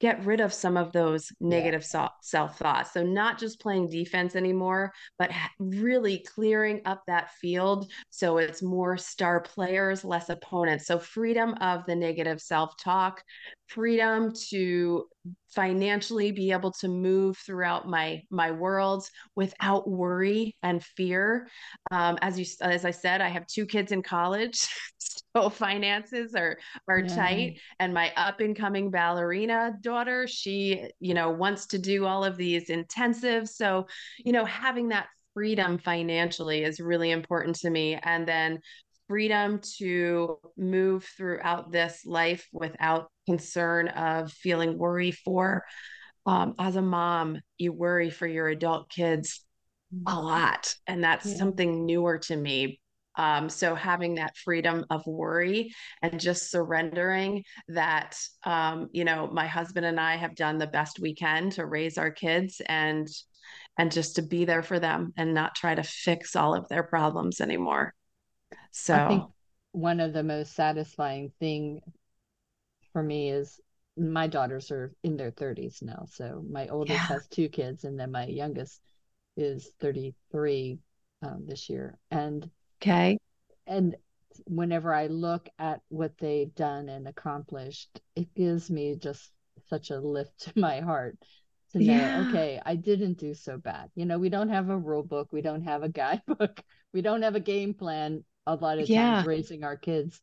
get 0.00 0.24
rid 0.24 0.40
of 0.40 0.52
some 0.52 0.76
of 0.76 0.92
those 0.92 1.30
negative 1.40 1.86
yeah. 1.94 2.08
self 2.22 2.58
thoughts. 2.58 2.92
So, 2.92 3.02
not 3.04 3.38
just 3.38 3.60
playing 3.60 3.90
defense 3.90 4.34
anymore, 4.34 4.92
but 5.18 5.30
really 5.58 6.24
clearing 6.34 6.80
up 6.86 7.02
that 7.06 7.30
field 7.34 7.90
so 8.08 8.38
it's 8.38 8.62
more 8.62 8.96
star 8.96 9.40
players, 9.40 10.04
less 10.04 10.28
opponents. 10.30 10.86
So, 10.86 10.98
freedom 10.98 11.54
of 11.60 11.84
the 11.86 11.94
negative 11.94 12.40
self 12.40 12.76
talk, 12.76 13.22
freedom 13.70 14.32
to 14.50 15.04
financially 15.48 16.32
be 16.32 16.50
able 16.50 16.72
to 16.72 16.88
move 16.88 17.36
throughout 17.38 17.88
my 17.88 18.22
my 18.30 18.50
worlds 18.50 19.10
without 19.36 19.88
worry 19.88 20.56
and 20.62 20.82
fear. 20.82 21.48
Um, 21.90 22.18
as 22.22 22.38
you 22.38 22.46
as 22.60 22.84
i 22.84 22.90
said 22.90 23.20
i 23.20 23.28
have 23.28 23.46
two 23.46 23.66
kids 23.66 23.92
in 23.92 24.02
college 24.02 24.66
so 25.36 25.50
finances 25.50 26.34
are 26.34 26.58
are 26.88 27.00
yeah. 27.00 27.14
tight. 27.14 27.60
And 27.78 27.94
my 27.94 28.12
up 28.16 28.40
and 28.40 28.56
coming 28.56 28.90
ballerina 28.90 29.76
daughter 29.80 30.26
she 30.26 30.90
you 31.00 31.14
know 31.14 31.30
wants 31.30 31.66
to 31.66 31.78
do 31.78 32.06
all 32.06 32.24
of 32.24 32.36
these 32.36 32.68
intensives. 32.68 33.50
So 33.50 33.86
you 34.18 34.32
know 34.32 34.44
having 34.44 34.88
that 34.88 35.06
freedom 35.34 35.78
financially 35.78 36.64
is 36.64 36.80
really 36.80 37.10
important 37.10 37.56
to 37.56 37.70
me. 37.70 37.98
And 38.02 38.26
then 38.26 38.60
freedom 39.10 39.58
to 39.76 40.38
move 40.56 41.04
throughout 41.16 41.72
this 41.72 42.06
life 42.06 42.46
without 42.52 43.10
concern 43.26 43.88
of 43.88 44.30
feeling 44.30 44.78
worry 44.78 45.10
for 45.10 45.64
um, 46.26 46.54
as 46.60 46.76
a 46.76 46.82
mom 46.82 47.40
you 47.58 47.72
worry 47.72 48.08
for 48.08 48.28
your 48.28 48.46
adult 48.46 48.88
kids 48.88 49.44
a 49.92 50.10
mm-hmm. 50.10 50.26
lot 50.26 50.72
and 50.86 51.02
that's 51.02 51.26
yeah. 51.26 51.34
something 51.34 51.86
newer 51.86 52.18
to 52.18 52.36
me 52.36 52.78
um, 53.16 53.48
so 53.48 53.74
having 53.74 54.14
that 54.14 54.36
freedom 54.36 54.86
of 54.90 55.04
worry 55.08 55.72
and 56.02 56.20
just 56.20 56.48
surrendering 56.48 57.42
that 57.66 58.16
um, 58.44 58.90
you 58.92 59.04
know 59.04 59.26
my 59.26 59.48
husband 59.48 59.84
and 59.84 59.98
i 59.98 60.14
have 60.14 60.36
done 60.36 60.56
the 60.56 60.68
best 60.68 61.00
we 61.00 61.16
can 61.16 61.50
to 61.50 61.66
raise 61.66 61.98
our 61.98 62.12
kids 62.12 62.62
and 62.66 63.08
and 63.76 63.90
just 63.90 64.14
to 64.16 64.22
be 64.22 64.44
there 64.44 64.62
for 64.62 64.78
them 64.78 65.12
and 65.16 65.34
not 65.34 65.56
try 65.56 65.74
to 65.74 65.82
fix 65.82 66.36
all 66.36 66.54
of 66.54 66.68
their 66.68 66.84
problems 66.84 67.40
anymore 67.40 67.92
so 68.70 68.94
I 68.94 69.08
think 69.08 69.24
one 69.72 70.00
of 70.00 70.12
the 70.12 70.22
most 70.22 70.54
satisfying 70.54 71.32
thing 71.40 71.80
for 72.92 73.02
me 73.02 73.30
is 73.30 73.60
my 73.96 74.26
daughters 74.26 74.70
are 74.70 74.92
in 75.02 75.16
their 75.16 75.30
30s 75.30 75.82
now. 75.82 76.06
So 76.10 76.44
my 76.48 76.68
oldest 76.68 76.98
yeah. 76.98 77.06
has 77.06 77.26
two 77.28 77.48
kids, 77.48 77.84
and 77.84 77.98
then 77.98 78.10
my 78.10 78.26
youngest 78.26 78.80
is 79.36 79.70
33 79.80 80.78
um, 81.22 81.44
this 81.46 81.68
year. 81.68 81.98
And 82.10 82.48
okay, 82.82 83.18
and 83.66 83.96
whenever 84.46 84.94
I 84.94 85.06
look 85.06 85.48
at 85.58 85.80
what 85.88 86.16
they've 86.18 86.54
done 86.54 86.88
and 86.88 87.06
accomplished, 87.06 88.00
it 88.16 88.34
gives 88.34 88.70
me 88.70 88.96
just 88.96 89.30
such 89.68 89.90
a 89.90 90.00
lift 90.00 90.40
to 90.40 90.52
my 90.56 90.80
heart 90.80 91.16
to 91.72 91.78
know, 91.78 91.92
yeah. 91.92 92.26
okay, 92.28 92.60
I 92.64 92.74
didn't 92.74 93.18
do 93.18 93.34
so 93.34 93.56
bad. 93.58 93.90
You 93.94 94.06
know, 94.06 94.18
we 94.18 94.28
don't 94.28 94.48
have 94.48 94.70
a 94.70 94.78
rule 94.78 95.02
book, 95.02 95.28
we 95.32 95.42
don't 95.42 95.62
have 95.62 95.82
a 95.82 95.88
guidebook, 95.88 96.60
we 96.92 97.02
don't 97.02 97.22
have 97.22 97.36
a 97.36 97.40
game 97.40 97.74
plan 97.74 98.24
a 98.54 98.62
lot 98.62 98.78
of 98.78 98.88
yeah. 98.88 99.16
times 99.16 99.26
raising 99.26 99.64
our 99.64 99.76
kids. 99.76 100.20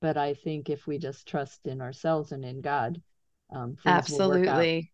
But 0.00 0.16
I 0.16 0.34
think 0.34 0.68
if 0.68 0.86
we 0.86 0.98
just 0.98 1.28
trust 1.28 1.60
in 1.66 1.80
ourselves 1.80 2.32
and 2.32 2.44
in 2.44 2.60
God, 2.60 3.00
um, 3.54 3.76
absolutely. 3.86 4.92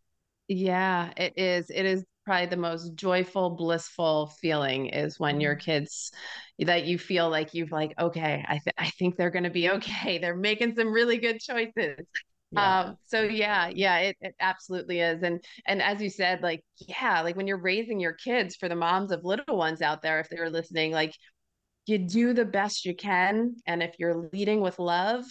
Yeah, 0.48 1.12
it 1.16 1.34
is. 1.36 1.70
It 1.70 1.84
is 1.84 2.04
probably 2.24 2.46
the 2.46 2.56
most 2.56 2.94
joyful, 2.94 3.50
blissful 3.50 4.26
feeling 4.40 4.86
is 4.88 5.18
when 5.18 5.40
your 5.40 5.54
mm-hmm. 5.54 5.70
kids 5.70 6.12
that 6.58 6.84
you 6.84 6.98
feel 6.98 7.30
like 7.30 7.54
you've 7.54 7.72
like, 7.72 7.94
okay, 7.98 8.44
I 8.46 8.58
th- 8.58 8.74
I 8.76 8.90
think 8.90 9.16
they're 9.16 9.30
going 9.30 9.44
to 9.44 9.50
be 9.50 9.70
okay. 9.70 10.18
They're 10.20 10.36
making 10.36 10.74
some 10.74 10.92
really 10.92 11.18
good 11.18 11.40
choices. 11.40 12.06
Yeah. 12.50 12.80
Um, 12.80 12.96
so 13.06 13.22
yeah, 13.22 13.68
yeah, 13.68 13.98
it, 13.98 14.16
it 14.20 14.34
absolutely 14.40 15.00
is. 15.00 15.22
And 15.22 15.42
and 15.66 15.82
as 15.82 16.00
you 16.00 16.10
said, 16.10 16.42
like, 16.42 16.64
yeah, 16.86 17.22
like 17.22 17.36
when 17.36 17.46
you're 17.46 17.60
raising 17.60 18.00
your 18.00 18.14
kids 18.14 18.56
for 18.56 18.68
the 18.68 18.76
moms 18.76 19.12
of 19.12 19.24
little 19.24 19.56
ones 19.56 19.82
out 19.82 20.02
there, 20.02 20.20
if 20.20 20.28
they're 20.28 20.50
listening, 20.50 20.92
like 20.92 21.14
you 21.88 21.98
do 21.98 22.32
the 22.32 22.44
best 22.44 22.84
you 22.84 22.94
can. 22.94 23.56
And 23.66 23.82
if 23.82 23.94
you're 23.98 24.28
leading 24.32 24.60
with 24.60 24.78
love, 24.78 25.24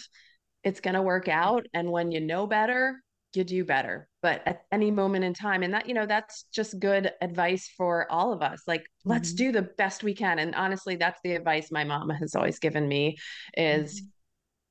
it's 0.64 0.80
going 0.80 0.94
to 0.94 1.02
work 1.02 1.28
out. 1.28 1.66
And 1.72 1.90
when 1.90 2.10
you 2.10 2.20
know 2.20 2.46
better, 2.46 3.00
you 3.34 3.44
do 3.44 3.64
better. 3.64 4.08
But 4.22 4.42
at 4.46 4.62
any 4.72 4.90
moment 4.90 5.24
in 5.24 5.34
time, 5.34 5.62
and 5.62 5.72
that, 5.74 5.86
you 5.86 5.94
know, 5.94 6.06
that's 6.06 6.44
just 6.52 6.80
good 6.80 7.12
advice 7.20 7.70
for 7.76 8.10
all 8.10 8.32
of 8.32 8.42
us. 8.42 8.62
Like, 8.66 8.82
mm-hmm. 8.82 9.10
let's 9.10 9.32
do 9.32 9.52
the 9.52 9.62
best 9.62 10.02
we 10.02 10.14
can. 10.14 10.38
And 10.38 10.54
honestly, 10.54 10.96
that's 10.96 11.20
the 11.22 11.34
advice 11.34 11.70
my 11.70 11.84
mom 11.84 12.10
has 12.10 12.34
always 12.34 12.58
given 12.58 12.88
me 12.88 13.16
is 13.56 14.00
mm-hmm 14.00 14.08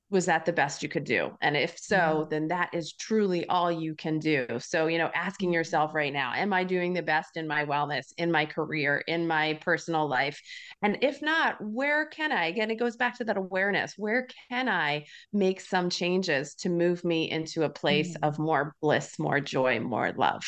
was 0.10 0.26
that 0.26 0.46
the 0.46 0.54
best 0.54 0.82
you 0.82 0.88
could 0.88 1.04
do? 1.04 1.32
And 1.42 1.58
if 1.58 1.78
so, 1.78 1.96
yeah. 1.96 2.26
then 2.30 2.48
that 2.48 2.70
is 2.74 2.94
truly 2.94 3.46
all 3.48 3.70
you 3.70 3.94
can 3.94 4.20
do. 4.20 4.46
So, 4.60 4.88
you 4.88 4.98
know, 4.98 5.12
asking 5.14 5.50
mm-hmm. 5.50 5.56
yourself 5.56 5.94
right 5.94 6.14
now, 6.14 6.34
am 6.34 6.54
I 6.54 6.64
doing 6.64 6.94
the 6.94 7.02
best 7.02 7.36
in 7.36 7.46
my 7.46 7.66
wellness, 7.66 8.14
in 8.18 8.32
my 8.32 8.46
career, 8.46 9.04
in 9.08 9.28
my 9.28 9.60
personal 9.62 10.08
life? 10.08 10.40
And 10.82 11.00
if 11.02 11.22
not, 11.22 11.58
where 11.60 12.06
can 12.06 12.32
I? 12.32 12.46
Again, 12.46 12.72
it 12.72 12.80
goes 12.80 12.96
back 12.96 13.18
to 13.18 13.26
that 13.26 13.38
awareness. 13.38 13.96
Where 13.98 14.28
can 14.50 14.70
I 14.70 15.06
make 15.34 15.60
some 15.60 15.90
changes 15.90 16.56
to 16.56 16.70
move 16.70 17.04
me 17.04 17.30
into 17.30 17.64
a 17.64 17.70
place 17.70 18.14
mm-hmm. 18.14 18.24
of 18.24 18.40
more 18.40 18.76
bliss, 18.82 19.20
more 19.20 19.42
joy, 19.42 19.82
more 19.82 20.14
love? 20.16 20.44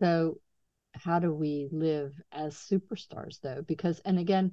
So, 0.00 0.38
how 0.94 1.18
do 1.18 1.34
we 1.34 1.68
live 1.72 2.12
as 2.32 2.56
superstars 2.56 3.40
though? 3.42 3.62
Because, 3.66 4.00
and 4.04 4.18
again, 4.18 4.52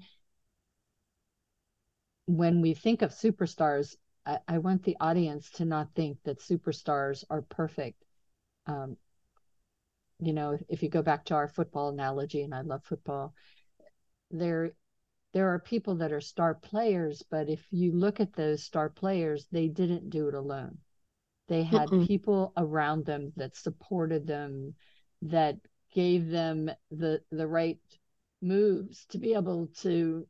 when 2.26 2.62
we 2.62 2.74
think 2.74 3.02
of 3.02 3.12
superstars, 3.12 3.96
I, 4.26 4.40
I, 4.48 4.58
want 4.60 4.84
the 4.84 4.98
audience 5.00 5.50
to 5.52 5.66
not 5.66 5.94
think 5.96 6.18
that 6.24 6.40
superstars 6.40 7.24
are 7.30 7.42
perfect. 7.42 8.04
Um, 8.68 8.98
you 10.20 10.34
know, 10.34 10.58
if, 10.70 10.84
you 10.84 10.90
go 10.90 11.02
back 11.02 11.26
to 11.26 11.36
our 11.36 11.48
football 11.48 11.90
analogy, 11.90 12.44
and 12.44 12.54
I 12.54 12.62
love 12.62 12.84
football, 12.84 13.34
there 14.30 14.72
there 15.34 15.50
are 15.54 15.60
people 15.60 15.96
that 15.96 16.12
are 16.12 16.22
star 16.22 16.54
players, 16.54 17.24
but 17.30 17.50
if 17.50 17.66
you 17.72 17.94
look 17.94 18.20
at 18.20 18.34
those 18.34 18.64
star 18.64 18.90
players, 18.90 19.48
they 19.52 19.68
didn't 19.70 20.10
do 20.10 20.28
it 20.28 20.34
alone. 20.34 20.78
They 21.48 21.64
had 21.64 21.90
Mm-mm. 21.90 22.08
people 22.08 22.54
around 22.58 23.06
them 23.06 23.32
that 23.38 23.56
supported 23.56 24.28
them, 24.28 24.76
that 25.24 25.58
gave 25.94 26.30
them 26.30 26.70
the 26.92 27.22
the 27.32 27.48
right 27.48 27.80
moves 28.42 29.06
to 29.06 29.18
be 29.18 29.34
able 29.34 29.68
to 29.82 30.28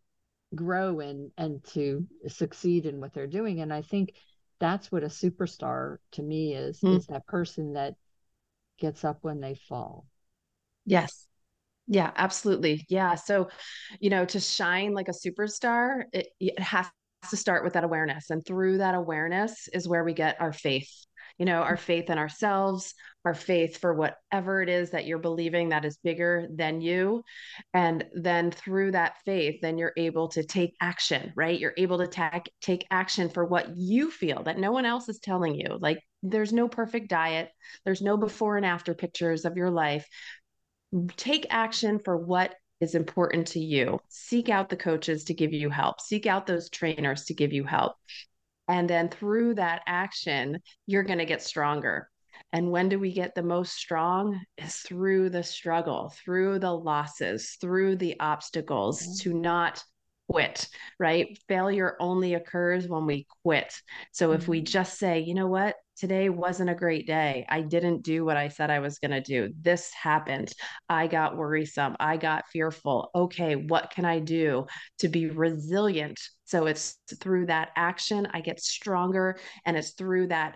grow 0.54 1.00
and 1.00 1.32
and 1.38 1.64
to 1.64 2.06
succeed 2.28 2.86
in 2.86 3.00
what 3.00 3.14
they're 3.14 3.28
doing. 3.28 3.62
And 3.62 3.74
I 3.74 3.82
think 3.82 4.14
that's 4.60 4.92
what 4.92 5.04
a 5.04 5.08
superstar 5.08 5.98
to 6.14 6.22
me 6.22 6.54
is 6.54 6.80
mm. 6.82 6.98
is 6.98 7.08
that 7.08 7.26
person 7.28 7.74
that 7.74 7.96
gets 8.80 9.04
up 9.04 9.20
when 9.22 9.40
they 9.40 9.56
fall. 9.56 10.06
Yes. 10.86 11.28
Yeah, 11.88 12.12
absolutely. 12.16 12.86
Yeah. 12.90 13.16
So, 13.16 13.50
you 14.00 14.10
know, 14.10 14.26
to 14.26 14.40
shine 14.40 14.94
like 14.94 15.10
a 15.10 15.12
superstar, 15.12 16.04
it, 16.14 16.28
it 16.40 16.60
has 16.60 16.88
to 17.30 17.38
start 17.38 17.64
with 17.64 17.74
that 17.74 17.84
awareness. 17.84 18.30
And 18.30 18.46
through 18.46 18.80
that 18.80 18.96
awareness 18.96 19.68
is 19.74 19.88
where 19.88 20.04
we 20.04 20.14
get 20.14 20.40
our 20.40 20.54
faith, 20.54 20.90
you 21.42 21.46
know, 21.46 21.64
our 21.64 21.76
faith 21.76 22.12
in 22.12 22.20
ourselves, 22.20 22.94
our 23.26 23.34
faith 23.34 23.80
for 23.80 23.96
whatever 23.96 24.62
it 24.62 24.70
is 24.70 24.92
that 24.92 25.08
you're 25.08 25.18
believing 25.18 25.70
that 25.70 25.86
is 25.86 25.98
bigger 26.04 26.48
than 26.54 26.82
you. 26.82 27.24
And 27.74 28.06
then 28.14 28.52
through 28.52 28.92
that 28.92 29.16
faith, 29.26 29.60
then 29.60 29.80
you're 29.80 29.94
able 29.98 30.28
to 30.30 30.44
take 30.44 30.76
action, 30.80 31.34
right? 31.36 31.60
You're 31.60 31.74
able 31.78 31.98
to 31.98 32.06
ta- 32.06 32.44
take 32.62 32.86
action 32.92 33.28
for 33.28 33.44
what 33.44 33.76
you 33.76 34.12
feel 34.12 34.44
that 34.44 34.60
no 34.60 34.72
one 34.72 34.86
else 34.86 35.10
is 35.10 35.18
telling 35.18 35.56
you. 35.56 35.80
Like, 35.80 35.98
there's 36.22 36.54
no 36.54 36.68
perfect 36.68 37.10
diet, 37.10 37.50
there's 37.86 38.04
no 38.04 38.18
before 38.18 38.58
and 38.58 38.66
after 38.66 38.94
pictures 38.94 39.44
of 39.44 39.58
your 39.58 39.72
life 39.72 40.08
take 41.18 41.48
action 41.50 41.98
for 41.98 42.18
what 42.18 42.54
is 42.82 42.94
important 42.94 43.48
to 43.48 43.60
you. 43.60 44.00
Seek 44.10 44.50
out 44.50 44.70
the 44.70 44.78
coaches 44.78 45.24
to 45.24 45.34
give 45.34 45.54
you 45.54 45.72
help, 45.72 46.02
seek 46.02 46.28
out 46.28 46.46
those 46.46 46.70
trainers 46.70 47.26
to 47.26 47.34
give 47.34 47.52
you 47.52 47.64
help. 47.64 47.96
And 48.68 48.90
then 48.90 49.10
through 49.10 49.56
that 49.56 49.82
action, 49.88 50.60
you're 50.86 51.04
going 51.04 51.20
to 51.20 51.26
get 51.26 51.42
stronger. 51.42 52.08
And 52.54 52.72
when 52.72 52.90
do 52.90 53.00
we 53.00 53.14
get 53.14 53.36
the 53.36 53.44
most 53.44 53.74
strong? 53.74 54.40
Is 54.58 54.76
through 54.78 55.30
the 55.30 55.44
struggle, 55.44 56.14
through 56.24 56.60
the 56.60 56.74
losses, 56.74 57.58
through 57.62 57.98
the 57.98 58.20
obstacles 58.20 59.02
mm-hmm. 59.02 59.30
to 59.30 59.34
not 59.34 59.84
quit, 60.30 60.68
right? 61.00 61.38
Failure 61.48 61.96
only 62.00 62.34
occurs 62.34 62.88
when 62.88 63.06
we 63.06 63.28
quit. 63.44 63.74
So 64.12 64.30
mm-hmm. 64.30 64.42
if 64.42 64.48
we 64.48 64.60
mm-hmm. 64.60 64.66
just 64.66 64.98
say, 64.98 65.20
you 65.20 65.34
know 65.34 65.48
what, 65.48 65.76
today 66.02 66.30
wasn't 66.30 66.68
a 66.68 66.74
great 66.74 67.06
day. 67.06 67.46
I 67.48 67.62
didn't 67.62 68.02
do 68.02 68.26
what 68.26 68.36
I 68.36 68.48
said 68.48 68.72
I 68.72 68.80
was 68.80 68.98
going 68.98 69.12
to 69.12 69.22
do. 69.22 69.54
This 69.62 69.94
happened. 69.94 70.52
I 70.90 71.06
got 71.06 71.38
worrisome. 71.38 71.96
I 72.00 72.18
got 72.18 72.48
fearful. 72.52 73.12
Okay, 73.14 73.56
what 73.56 73.92
can 73.92 74.04
I 74.04 74.18
do 74.18 74.66
to 74.98 75.08
be 75.10 75.28
resilient? 75.28 76.20
So 76.46 76.66
it's 76.66 76.98
through 77.20 77.46
that 77.46 77.70
action 77.76 78.28
I 78.34 78.42
get 78.42 78.60
stronger 78.60 79.38
and 79.64 79.78
it's 79.78 79.92
through 79.92 80.30
that 80.30 80.56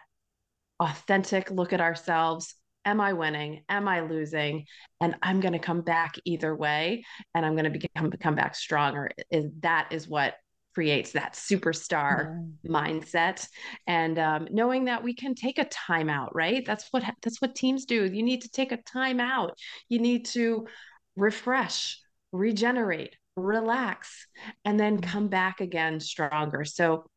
authentic 0.79 1.51
look 1.51 1.73
at 1.73 1.81
ourselves. 1.81 2.55
Am 2.83 2.99
I 2.99 3.13
winning? 3.13 3.61
Am 3.69 3.87
I 3.87 4.01
losing? 4.01 4.65
And 4.99 5.15
I'm 5.21 5.41
going 5.41 5.53
to 5.53 5.59
come 5.59 5.81
back 5.81 6.15
either 6.25 6.55
way 6.55 7.05
and 7.35 7.45
I'm 7.45 7.53
going 7.53 7.71
to 7.71 7.79
become 7.79 8.11
come 8.19 8.35
back 8.35 8.55
stronger. 8.55 9.11
Is 9.29 9.45
that 9.59 9.89
is 9.91 10.07
what 10.07 10.33
creates 10.75 11.13
that 11.13 11.33
superstar 11.33 12.45
yeah. 12.61 12.69
mindset. 12.69 13.47
And 13.87 14.19
um, 14.19 14.47
knowing 14.51 14.85
that 14.85 15.03
we 15.03 15.15
can 15.15 15.33
take 15.33 15.57
a 15.57 15.65
timeout 15.65 16.29
right? 16.33 16.65
That's 16.65 16.87
what 16.91 17.03
that's 17.23 17.41
what 17.41 17.55
teams 17.55 17.85
do. 17.85 18.05
You 18.05 18.21
need 18.21 18.41
to 18.41 18.49
take 18.49 18.71
a 18.71 18.77
timeout 18.77 19.51
you 19.89 19.99
need 19.99 20.25
to 20.25 20.67
refresh 21.15 21.99
regenerate 22.31 23.15
relax 23.37 24.27
and 24.63 24.79
then 24.79 24.97
mm-hmm. 24.97 25.09
come 25.09 25.27
back 25.27 25.61
again 25.61 25.99
stronger. 25.99 26.65
So 26.65 27.09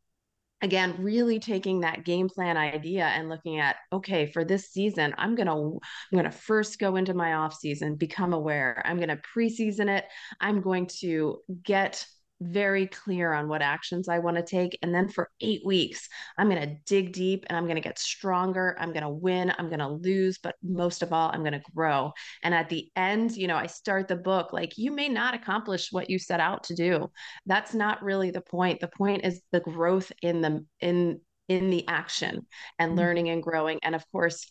again 0.60 0.96
really 0.98 1.38
taking 1.38 1.80
that 1.80 2.04
game 2.04 2.28
plan 2.28 2.56
idea 2.56 3.04
and 3.04 3.28
looking 3.28 3.60
at 3.60 3.76
okay 3.92 4.26
for 4.26 4.44
this 4.44 4.72
season 4.72 5.14
i'm 5.16 5.36
going 5.36 5.46
to 5.46 5.52
i'm 5.52 6.18
going 6.18 6.24
to 6.24 6.32
first 6.32 6.80
go 6.80 6.96
into 6.96 7.14
my 7.14 7.34
off 7.34 7.54
season 7.54 7.94
become 7.94 8.32
aware. 8.32 8.82
I'm 8.84 8.96
going 8.96 9.08
to 9.08 9.20
preseason 9.36 9.88
it. 9.88 10.04
I'm 10.40 10.60
going 10.60 10.88
to 10.98 11.38
get 11.62 12.04
very 12.40 12.86
clear 12.86 13.32
on 13.32 13.48
what 13.48 13.62
actions 13.62 14.08
I 14.08 14.20
want 14.20 14.36
to 14.36 14.42
take. 14.42 14.78
And 14.82 14.94
then 14.94 15.08
for 15.08 15.30
eight 15.40 15.62
weeks, 15.64 16.08
I'm 16.36 16.48
going 16.48 16.62
to 16.62 16.76
dig 16.86 17.12
deep 17.12 17.44
and 17.48 17.56
I'm 17.56 17.64
going 17.64 17.76
to 17.76 17.82
get 17.82 17.98
stronger. 17.98 18.76
I'm 18.78 18.92
going 18.92 19.02
to 19.02 19.08
win. 19.08 19.52
I'm 19.58 19.68
going 19.68 19.80
to 19.80 19.88
lose. 19.88 20.38
But 20.38 20.54
most 20.62 21.02
of 21.02 21.12
all, 21.12 21.30
I'm 21.32 21.40
going 21.40 21.52
to 21.52 21.62
grow. 21.74 22.12
And 22.42 22.54
at 22.54 22.68
the 22.68 22.88
end, 22.94 23.36
you 23.36 23.48
know, 23.48 23.56
I 23.56 23.66
start 23.66 24.08
the 24.08 24.16
book 24.16 24.52
like 24.52 24.78
you 24.78 24.92
may 24.92 25.08
not 25.08 25.34
accomplish 25.34 25.90
what 25.90 26.08
you 26.10 26.18
set 26.18 26.40
out 26.40 26.64
to 26.64 26.74
do. 26.74 27.10
That's 27.46 27.74
not 27.74 28.02
really 28.02 28.30
the 28.30 28.40
point. 28.40 28.80
The 28.80 28.88
point 28.88 29.24
is 29.24 29.40
the 29.50 29.60
growth 29.60 30.12
in 30.22 30.40
the, 30.40 30.64
in, 30.80 31.20
in 31.48 31.70
the 31.70 31.86
action 31.88 32.46
and 32.78 32.90
mm-hmm. 32.90 32.98
learning 32.98 33.28
and 33.30 33.42
growing. 33.42 33.80
And 33.82 33.94
of 33.94 34.04
course, 34.12 34.50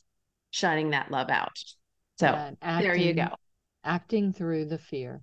shining 0.52 0.92
that 0.92 1.12
love 1.12 1.30
out. 1.30 1.58
So 2.20 2.28
yeah, 2.28 2.52
acting, 2.62 2.88
there 2.88 2.98
you 2.98 3.14
go. 3.14 3.28
Acting 3.84 4.34
through 4.34 4.66
the 4.66 4.78
fear. 4.78 5.22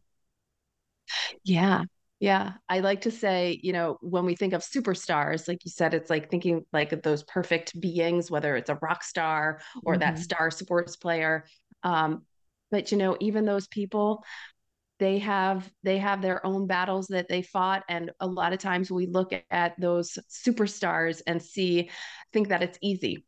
Yeah. 1.42 1.84
Yeah, 2.20 2.52
I 2.68 2.80
like 2.80 3.02
to 3.02 3.10
say, 3.10 3.58
you 3.62 3.72
know, 3.72 3.98
when 4.00 4.24
we 4.24 4.36
think 4.36 4.52
of 4.52 4.62
superstars, 4.62 5.48
like 5.48 5.64
you 5.64 5.70
said, 5.70 5.94
it's 5.94 6.10
like 6.10 6.30
thinking 6.30 6.64
like 6.72 7.02
those 7.02 7.22
perfect 7.24 7.78
beings, 7.78 8.30
whether 8.30 8.56
it's 8.56 8.70
a 8.70 8.78
rock 8.80 9.02
star 9.02 9.60
or 9.84 9.94
mm-hmm. 9.94 10.00
that 10.00 10.18
star 10.18 10.50
sports 10.50 10.96
player. 10.96 11.44
Um, 11.82 12.22
but 12.70 12.92
you 12.92 12.98
know, 12.98 13.16
even 13.20 13.44
those 13.44 13.66
people, 13.66 14.24
they 15.00 15.18
have 15.18 15.68
they 15.82 15.98
have 15.98 16.22
their 16.22 16.44
own 16.46 16.66
battles 16.66 17.08
that 17.08 17.28
they 17.28 17.42
fought, 17.42 17.82
and 17.88 18.12
a 18.20 18.26
lot 18.26 18.52
of 18.52 18.58
times 18.60 18.90
we 18.90 19.06
look 19.06 19.32
at 19.50 19.78
those 19.78 20.16
superstars 20.30 21.20
and 21.26 21.42
see 21.42 21.90
think 22.32 22.48
that 22.48 22.62
it's 22.62 22.78
easy 22.80 23.24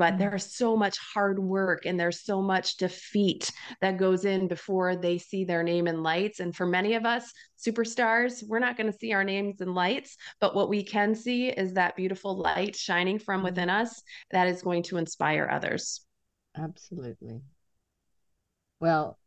but 0.00 0.14
mm-hmm. 0.14 0.30
there's 0.30 0.56
so 0.56 0.74
much 0.74 0.96
hard 0.98 1.38
work 1.38 1.84
and 1.84 2.00
there's 2.00 2.24
so 2.24 2.40
much 2.40 2.78
defeat 2.78 3.52
that 3.82 3.98
goes 3.98 4.24
in 4.24 4.48
before 4.48 4.96
they 4.96 5.18
see 5.18 5.44
their 5.44 5.62
name 5.62 5.86
in 5.86 6.02
lights 6.02 6.40
and 6.40 6.56
for 6.56 6.64
many 6.66 6.94
of 6.94 7.04
us 7.04 7.30
superstars 7.58 8.42
we're 8.48 8.58
not 8.58 8.78
going 8.78 8.90
to 8.90 8.98
see 8.98 9.12
our 9.12 9.22
names 9.22 9.60
in 9.60 9.74
lights 9.74 10.16
but 10.40 10.54
what 10.54 10.70
we 10.70 10.82
can 10.82 11.14
see 11.14 11.48
is 11.48 11.74
that 11.74 11.96
beautiful 11.96 12.34
light 12.34 12.74
shining 12.74 13.18
from 13.18 13.40
mm-hmm. 13.40 13.44
within 13.44 13.68
us 13.68 14.02
that 14.30 14.48
is 14.48 14.62
going 14.62 14.82
to 14.82 14.96
inspire 14.96 15.48
others 15.52 16.00
absolutely 16.56 17.42
well 18.80 19.18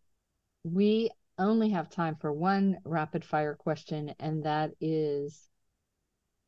we 0.64 1.12
only 1.38 1.70
have 1.70 1.88
time 1.88 2.16
for 2.20 2.34
one 2.34 2.78
rapid 2.84 3.24
fire 3.24 3.54
question 3.54 4.14
and 4.20 4.44
that 4.44 4.72
is 4.82 5.48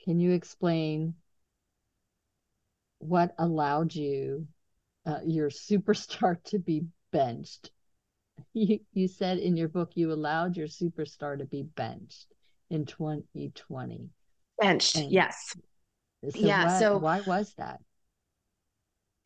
can 0.04 0.20
you 0.20 0.32
explain 0.32 1.14
what 3.00 3.34
allowed 3.38 3.94
you 3.94 4.48
uh, 5.06 5.20
your 5.26 5.50
superstar 5.50 6.42
to 6.46 6.60
be 6.60 6.86
benched? 7.12 7.72
You, 8.54 8.80
you 8.94 9.08
said 9.08 9.38
in 9.38 9.56
your 9.56 9.70
book 9.70 9.92
you 9.96 10.12
allowed 10.12 10.58
your 10.58 10.68
superstar 10.68 11.38
to 11.38 11.46
be 11.46 11.64
benched 11.64 12.28
in 12.70 12.86
2020 12.86 14.10
benched 14.60 14.96
and 14.96 15.12
yes. 15.12 15.56
so 16.30 16.40
yeah 16.40 16.66
why, 16.66 16.80
so 16.80 16.98
why 16.98 17.22
was 17.22 17.54
that? 17.58 17.80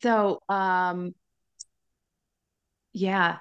So 0.02 0.42
um 0.48 1.14
yeah 2.92 3.38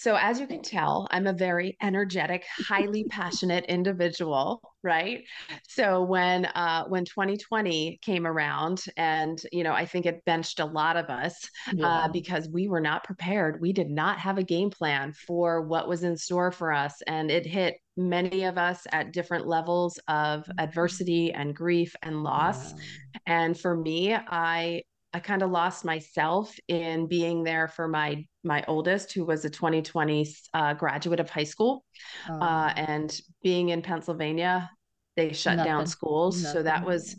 so, 0.00 0.16
as 0.16 0.40
you 0.40 0.46
can 0.46 0.62
tell, 0.62 1.06
I'm 1.10 1.26
a 1.26 1.34
very 1.34 1.76
energetic, 1.82 2.46
highly 2.66 3.04
passionate 3.04 3.66
individual, 3.66 4.62
right? 4.82 5.24
So 5.68 6.02
when 6.04 6.46
uh, 6.46 6.84
when 6.86 7.04
2020 7.04 7.98
came 8.00 8.26
around, 8.26 8.82
and 8.96 9.38
you 9.52 9.62
know, 9.62 9.74
I 9.74 9.84
think 9.84 10.06
it 10.06 10.24
benched 10.24 10.58
a 10.58 10.64
lot 10.64 10.96
of 10.96 11.10
us 11.10 11.34
uh, 11.68 11.72
yeah. 11.76 11.86
uh, 11.86 12.08
because 12.08 12.48
we 12.48 12.66
were 12.66 12.80
not 12.80 13.04
prepared. 13.04 13.60
We 13.60 13.74
did 13.74 13.90
not 13.90 14.18
have 14.20 14.38
a 14.38 14.42
game 14.42 14.70
plan 14.70 15.12
for 15.12 15.60
what 15.60 15.86
was 15.86 16.02
in 16.02 16.16
store 16.16 16.50
for 16.50 16.72
us, 16.72 17.02
and 17.06 17.30
it 17.30 17.44
hit 17.44 17.74
many 17.98 18.44
of 18.44 18.56
us 18.56 18.86
at 18.92 19.12
different 19.12 19.46
levels 19.46 19.98
of 20.08 20.40
mm-hmm. 20.40 20.60
adversity 20.60 21.30
and 21.34 21.54
grief 21.54 21.94
and 22.02 22.22
loss. 22.22 22.72
Yeah. 22.72 22.78
And 23.26 23.60
for 23.60 23.76
me, 23.76 24.14
I 24.14 24.82
I 25.12 25.20
kind 25.20 25.42
of 25.42 25.50
lost 25.50 25.84
myself 25.84 26.54
in 26.68 27.06
being 27.06 27.42
there 27.42 27.68
for 27.68 27.88
my 27.88 28.26
my 28.44 28.64
oldest, 28.68 29.12
who 29.12 29.24
was 29.24 29.44
a 29.44 29.50
2020 29.50 30.34
uh, 30.54 30.74
graduate 30.74 31.20
of 31.20 31.28
high 31.28 31.44
school, 31.44 31.84
uh, 32.28 32.32
oh. 32.32 32.40
uh, 32.40 32.72
and 32.76 33.20
being 33.42 33.70
in 33.70 33.82
Pennsylvania, 33.82 34.70
they 35.16 35.32
shut 35.32 35.56
Nothing. 35.56 35.72
down 35.72 35.86
schools, 35.86 36.42
Nothing. 36.42 36.58
so 36.58 36.62
that 36.62 36.86
was, 36.86 37.16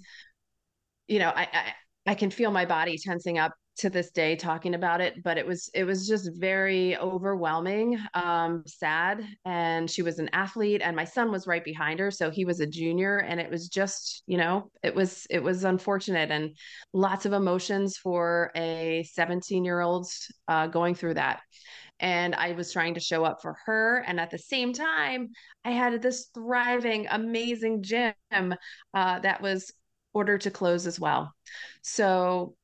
you 1.08 1.19
know, 1.19 1.30
I, 1.30 1.41
I 1.41 1.73
I 2.08 2.15
can 2.15 2.32
feel 2.32 2.51
my 2.51 2.65
body 2.65 2.97
tensing 2.97 3.38
up 3.38 3.54
to 3.77 3.89
this 3.89 4.12
day 4.12 4.36
talking 4.36 4.76
about 4.76 5.01
it 5.01 5.24
but 5.24 5.38
it 5.38 5.45
was 5.45 5.69
it 5.74 5.84
was 5.84 6.07
just 6.07 6.30
very 6.36 6.97
overwhelming 6.97 7.97
um 8.13 8.63
sad 8.67 9.26
and 9.45 9.89
she 9.89 10.01
was 10.01 10.19
an 10.19 10.30
athlete 10.34 10.82
and 10.84 10.95
my 10.95 11.05
son 11.05 11.32
was 11.32 11.47
right 11.47 11.63
behind 11.63 11.99
her 11.99 12.11
so 12.11 12.30
he 12.30 12.45
was 12.45 12.59
a 12.59 12.67
junior 12.67 13.17
and 13.19 13.39
it 13.39 13.49
was 13.49 13.67
just 13.69 14.24
you 14.28 14.38
know 14.38 14.69
it 14.84 14.93
was 14.93 15.26
it 15.30 15.41
was 15.41 15.63
unfortunate 15.63 16.32
and 16.32 16.55
lots 16.93 17.26
of 17.26 17.34
emotions 17.34 17.97
for 17.97 18.51
a 18.55 19.03
17 19.13 19.63
year 19.65 19.82
old 19.82 20.07
uh, 20.47 20.67
going 20.67 20.93
through 20.93 21.13
that 21.13 21.39
and 22.01 22.34
I 22.34 22.53
was 22.53 22.74
trying 22.74 22.95
to 22.95 22.99
show 22.99 23.24
up 23.24 23.41
for 23.41 23.55
her. 23.65 24.03
And 24.07 24.19
at 24.19 24.32
the 24.32 24.39
same 24.39 24.74
time, 24.74 25.30
I 25.63 25.69
had 25.69 26.01
this 26.01 26.30
thriving, 26.34 27.07
amazing 27.09 27.84
gym 27.84 28.13
uh, 28.34 29.19
that 29.19 29.41
was 29.41 29.72
ordered 30.13 30.41
to 30.41 30.51
close 30.51 30.88
as 30.88 30.99
well. 30.99 31.32
So 31.84 32.55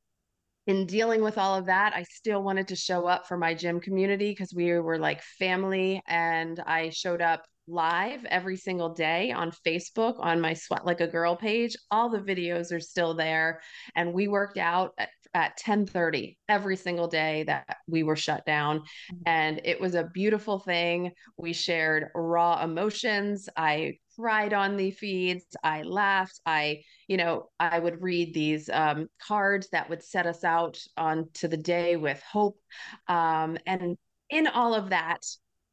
in 0.68 0.84
dealing 0.84 1.22
with 1.22 1.38
all 1.38 1.56
of 1.56 1.66
that, 1.66 1.94
I 1.96 2.02
still 2.02 2.42
wanted 2.42 2.68
to 2.68 2.76
show 2.76 3.06
up 3.06 3.26
for 3.26 3.38
my 3.38 3.54
gym 3.54 3.80
community 3.80 4.30
because 4.30 4.52
we 4.54 4.70
were 4.78 4.98
like 4.98 5.22
family. 5.22 6.02
And 6.06 6.60
I 6.60 6.90
showed 6.90 7.22
up 7.22 7.46
live 7.66 8.24
every 8.26 8.56
single 8.56 8.90
day 8.92 9.32
on 9.32 9.50
Facebook 9.66 10.16
on 10.18 10.42
my 10.42 10.52
Sweat 10.52 10.84
Like 10.84 11.00
a 11.00 11.06
Girl 11.06 11.36
page. 11.36 11.74
All 11.90 12.10
the 12.10 12.20
videos 12.20 12.70
are 12.70 12.80
still 12.80 13.14
there. 13.14 13.62
And 13.96 14.12
we 14.12 14.28
worked 14.28 14.58
out 14.58 14.92
at, 14.98 15.08
at 15.32 15.58
10:30 15.58 16.36
every 16.50 16.76
single 16.76 17.08
day 17.08 17.44
that 17.44 17.78
we 17.86 18.02
were 18.02 18.16
shut 18.16 18.44
down. 18.44 18.80
Mm-hmm. 18.80 19.22
And 19.24 19.60
it 19.64 19.80
was 19.80 19.94
a 19.94 20.10
beautiful 20.12 20.58
thing. 20.58 21.12
We 21.38 21.54
shared 21.54 22.08
raw 22.14 22.62
emotions. 22.62 23.48
I 23.56 23.94
cried 24.18 24.52
on 24.52 24.76
the 24.76 24.90
feeds. 24.90 25.44
I 25.62 25.82
laughed. 25.82 26.40
I, 26.44 26.82
you 27.06 27.16
know, 27.16 27.50
I 27.60 27.78
would 27.78 28.02
read 28.02 28.34
these 28.34 28.68
um, 28.68 29.08
cards 29.20 29.68
that 29.70 29.88
would 29.88 30.02
set 30.02 30.26
us 30.26 30.44
out 30.44 30.78
on 30.96 31.28
to 31.34 31.48
the 31.48 31.56
day 31.56 31.96
with 31.96 32.22
hope. 32.22 32.58
Um, 33.06 33.58
and 33.66 33.96
in 34.30 34.46
all 34.46 34.74
of 34.74 34.90
that, 34.90 35.20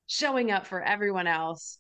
showing 0.07 0.51
up 0.51 0.67
for 0.67 0.81
everyone 0.81 1.27
else, 1.27 1.79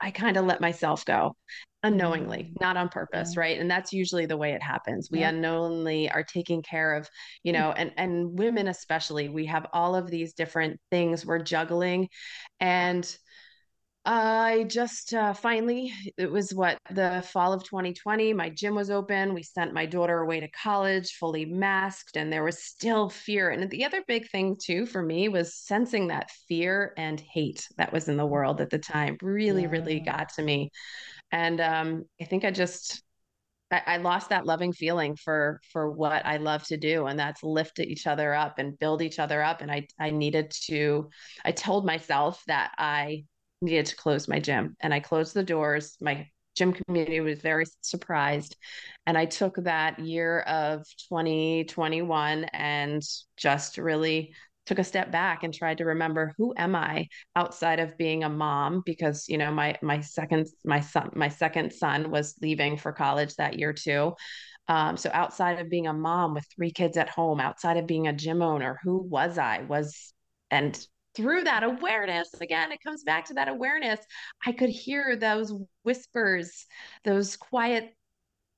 I 0.00 0.12
kind 0.12 0.36
of 0.36 0.44
let 0.44 0.60
myself 0.60 1.04
go 1.04 1.34
unknowingly, 1.82 2.52
mm. 2.52 2.60
not 2.60 2.76
on 2.76 2.88
purpose, 2.88 3.34
yeah. 3.34 3.40
right? 3.40 3.58
And 3.58 3.70
that's 3.70 3.92
usually 3.92 4.26
the 4.26 4.36
way 4.36 4.52
it 4.52 4.62
happens. 4.62 5.08
We 5.10 5.20
yeah. 5.20 5.30
unknowingly 5.30 6.10
are 6.10 6.22
taking 6.24 6.62
care 6.62 6.94
of, 6.94 7.08
you 7.42 7.52
know, 7.52 7.72
and 7.72 7.92
and 7.96 8.38
women 8.38 8.68
especially, 8.68 9.28
we 9.28 9.46
have 9.46 9.66
all 9.72 9.94
of 9.94 10.10
these 10.10 10.34
different 10.34 10.80
things 10.90 11.26
we're 11.26 11.42
juggling 11.42 12.08
and 12.60 13.16
I 14.10 14.64
just 14.68 15.12
uh, 15.12 15.34
finally, 15.34 15.92
it 16.16 16.30
was 16.30 16.54
what 16.54 16.78
the 16.90 17.22
fall 17.30 17.52
of 17.52 17.62
2020. 17.64 18.32
My 18.32 18.48
gym 18.48 18.74
was 18.74 18.88
open. 18.88 19.34
We 19.34 19.42
sent 19.42 19.74
my 19.74 19.84
daughter 19.84 20.20
away 20.20 20.40
to 20.40 20.48
college 20.48 21.12
fully 21.12 21.44
masked, 21.44 22.16
and 22.16 22.32
there 22.32 22.42
was 22.42 22.64
still 22.64 23.10
fear. 23.10 23.50
And 23.50 23.68
the 23.68 23.84
other 23.84 24.02
big 24.08 24.30
thing, 24.30 24.56
too, 24.58 24.86
for 24.86 25.02
me 25.02 25.28
was 25.28 25.54
sensing 25.54 26.08
that 26.08 26.30
fear 26.48 26.94
and 26.96 27.20
hate 27.20 27.68
that 27.76 27.92
was 27.92 28.08
in 28.08 28.16
the 28.16 28.24
world 28.24 28.62
at 28.62 28.70
the 28.70 28.78
time 28.78 29.18
really, 29.20 29.64
yeah. 29.64 29.68
really 29.68 30.00
got 30.00 30.30
to 30.36 30.42
me. 30.42 30.70
And 31.30 31.60
um, 31.60 32.04
I 32.18 32.24
think 32.24 32.46
I 32.46 32.50
just, 32.50 33.02
I, 33.70 33.82
I 33.86 33.96
lost 33.98 34.30
that 34.30 34.46
loving 34.46 34.72
feeling 34.72 35.16
for 35.16 35.60
for 35.70 35.90
what 35.90 36.24
I 36.24 36.38
love 36.38 36.64
to 36.68 36.78
do, 36.78 37.04
and 37.08 37.18
that's 37.20 37.42
lift 37.42 37.78
each 37.78 38.06
other 38.06 38.32
up 38.32 38.58
and 38.58 38.78
build 38.78 39.02
each 39.02 39.18
other 39.18 39.42
up. 39.42 39.60
And 39.60 39.70
I 39.70 39.86
I 40.00 40.08
needed 40.08 40.50
to. 40.68 41.10
I 41.44 41.52
told 41.52 41.84
myself 41.84 42.42
that 42.46 42.72
I 42.78 43.24
needed 43.60 43.86
to 43.86 43.96
close 43.96 44.28
my 44.28 44.38
gym 44.38 44.76
and 44.80 44.94
I 44.94 45.00
closed 45.00 45.34
the 45.34 45.42
doors. 45.42 45.96
My 46.00 46.28
gym 46.56 46.72
community 46.72 47.20
was 47.20 47.40
very 47.40 47.64
surprised. 47.82 48.56
And 49.06 49.16
I 49.16 49.26
took 49.26 49.56
that 49.56 49.98
year 50.00 50.40
of 50.40 50.84
2021 51.08 52.44
and 52.52 53.02
just 53.36 53.78
really 53.78 54.34
took 54.66 54.78
a 54.78 54.84
step 54.84 55.10
back 55.10 55.44
and 55.44 55.54
tried 55.54 55.78
to 55.78 55.86
remember 55.86 56.34
who 56.36 56.52
am 56.58 56.74
I 56.76 57.08
outside 57.34 57.80
of 57.80 57.96
being 57.96 58.22
a 58.22 58.28
mom 58.28 58.82
because 58.84 59.26
you 59.26 59.38
know 59.38 59.50
my 59.50 59.78
my 59.80 60.00
second 60.00 60.46
my 60.62 60.80
son 60.80 61.10
my 61.14 61.30
second 61.30 61.72
son 61.72 62.10
was 62.10 62.34
leaving 62.42 62.76
for 62.76 62.92
college 62.92 63.34
that 63.36 63.58
year 63.58 63.72
too. 63.72 64.14
Um, 64.68 64.98
so 64.98 65.10
outside 65.14 65.58
of 65.60 65.70
being 65.70 65.86
a 65.86 65.94
mom 65.94 66.34
with 66.34 66.46
three 66.54 66.70
kids 66.70 66.98
at 66.98 67.08
home, 67.08 67.40
outside 67.40 67.78
of 67.78 67.86
being 67.86 68.06
a 68.08 68.12
gym 68.12 68.42
owner, 68.42 68.78
who 68.82 68.98
was 68.98 69.38
I? 69.38 69.62
Was 69.62 70.12
and 70.50 70.78
through 71.18 71.42
that 71.42 71.64
awareness, 71.64 72.32
again, 72.40 72.70
it 72.70 72.80
comes 72.80 73.02
back 73.02 73.24
to 73.24 73.34
that 73.34 73.48
awareness. 73.48 73.98
I 74.46 74.52
could 74.52 74.70
hear 74.70 75.16
those 75.16 75.52
whispers, 75.82 76.64
those 77.02 77.36
quiet 77.36 77.92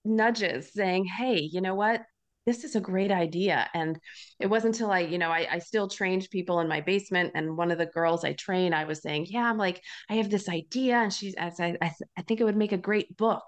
nudges 0.04 0.70
saying, 0.74 1.06
Hey, 1.06 1.40
you 1.40 1.62
know 1.62 1.74
what? 1.74 2.02
This 2.44 2.64
is 2.64 2.76
a 2.76 2.80
great 2.80 3.10
idea. 3.10 3.66
And 3.72 3.98
it 4.38 4.48
wasn't 4.48 4.74
until 4.74 4.90
I, 4.90 5.00
you 5.00 5.16
know, 5.16 5.30
I, 5.30 5.46
I 5.50 5.58
still 5.60 5.88
trained 5.88 6.28
people 6.30 6.60
in 6.60 6.68
my 6.68 6.82
basement. 6.82 7.32
And 7.34 7.56
one 7.56 7.70
of 7.70 7.78
the 7.78 7.86
girls 7.86 8.24
I 8.24 8.34
train, 8.34 8.74
I 8.74 8.84
was 8.84 9.00
saying, 9.00 9.28
Yeah, 9.30 9.48
I'm 9.48 9.58
like, 9.58 9.82
I 10.10 10.16
have 10.16 10.28
this 10.28 10.48
idea. 10.48 10.96
And 10.96 11.12
she's, 11.12 11.34
I, 11.38 11.50
I, 11.80 11.94
I 12.18 12.22
think 12.22 12.40
it 12.40 12.44
would 12.44 12.56
make 12.56 12.72
a 12.72 12.78
great 12.78 13.16
book. 13.16 13.44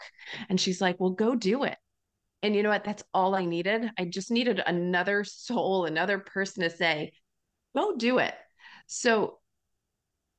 And 0.48 0.58
she's 0.58 0.80
like, 0.80 0.98
Well, 0.98 1.10
go 1.10 1.34
do 1.34 1.64
it. 1.64 1.76
And 2.42 2.56
you 2.56 2.62
know 2.62 2.70
what? 2.70 2.84
That's 2.84 3.04
all 3.12 3.34
I 3.34 3.44
needed. 3.44 3.90
I 3.98 4.06
just 4.06 4.30
needed 4.30 4.62
another 4.66 5.22
soul, 5.22 5.84
another 5.84 6.18
person 6.18 6.62
to 6.62 6.70
say, 6.70 7.12
Go 7.76 7.94
do 7.94 8.16
it 8.16 8.34
so 8.92 9.38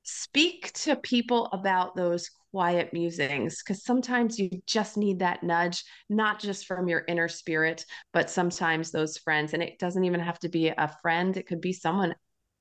speak 0.04 0.72
to 0.74 0.96
people 0.98 1.48
about 1.48 1.96
those 1.96 2.30
quiet 2.52 2.94
musings 2.94 3.64
because 3.64 3.84
sometimes 3.84 4.38
you 4.38 4.50
just 4.68 4.96
need 4.98 5.20
that 5.20 5.42
nudge, 5.42 5.84
not 6.10 6.40
just 6.40 6.68
from 6.68 6.88
your 6.88 7.04
inner 7.08 7.28
spirit, 7.28 7.84
but 8.12 8.30
sometimes 8.30 8.92
those 8.92 9.18
friends. 9.18 9.54
And 9.54 9.64
it 9.64 9.80
doesn't 9.80 10.04
even 10.04 10.20
have 10.20 10.40
to 10.40 10.50
be 10.50 10.68
a 10.68 10.96
friend, 11.02 11.36
it 11.36 11.48
could 11.48 11.62
be 11.62 11.74
someone 11.74 12.14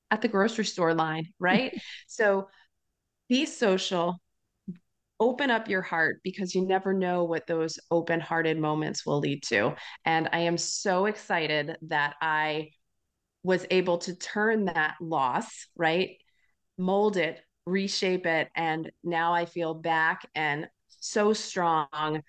at 0.09 0.21
the 0.21 0.27
grocery 0.27 0.65
store 0.65 0.93
line, 0.93 1.27
right? 1.39 1.73
so 2.07 2.47
be 3.29 3.45
social, 3.45 4.19
open 5.19 5.51
up 5.51 5.69
your 5.69 5.81
heart 5.81 6.21
because 6.23 6.55
you 6.55 6.65
never 6.65 6.93
know 6.93 7.23
what 7.23 7.45
those 7.45 7.79
open 7.91 8.19
hearted 8.19 8.57
moments 8.57 9.05
will 9.05 9.19
lead 9.19 9.43
to. 9.43 9.75
And 10.05 10.29
I 10.33 10.39
am 10.39 10.57
so 10.57 11.05
excited 11.05 11.77
that 11.83 12.15
I 12.21 12.69
was 13.43 13.65
able 13.69 13.97
to 13.99 14.15
turn 14.15 14.65
that 14.65 14.95
loss, 15.01 15.67
right? 15.75 16.17
Mold 16.77 17.17
it, 17.17 17.41
reshape 17.65 18.25
it. 18.25 18.49
And 18.55 18.91
now 19.03 19.33
I 19.33 19.45
feel 19.45 19.73
back 19.73 20.27
and 20.33 20.67
so 20.87 21.33
strong 21.33 22.21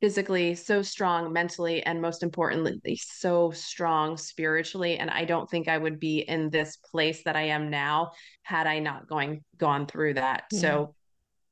physically, 0.00 0.54
so 0.54 0.82
strong 0.82 1.32
mentally, 1.32 1.82
and 1.82 2.00
most 2.00 2.22
importantly, 2.22 2.98
so 3.02 3.50
strong 3.50 4.16
spiritually. 4.16 4.96
And 4.96 5.10
I 5.10 5.24
don't 5.24 5.48
think 5.48 5.68
I 5.68 5.76
would 5.78 6.00
be 6.00 6.20
in 6.20 6.50
this 6.50 6.76
place 6.76 7.22
that 7.24 7.36
I 7.36 7.42
am 7.42 7.70
now 7.70 8.12
had 8.42 8.66
I 8.66 8.78
not 8.78 9.08
going 9.08 9.44
gone 9.58 9.86
through 9.86 10.14
that. 10.14 10.44
Yeah. 10.52 10.60
So 10.60 10.94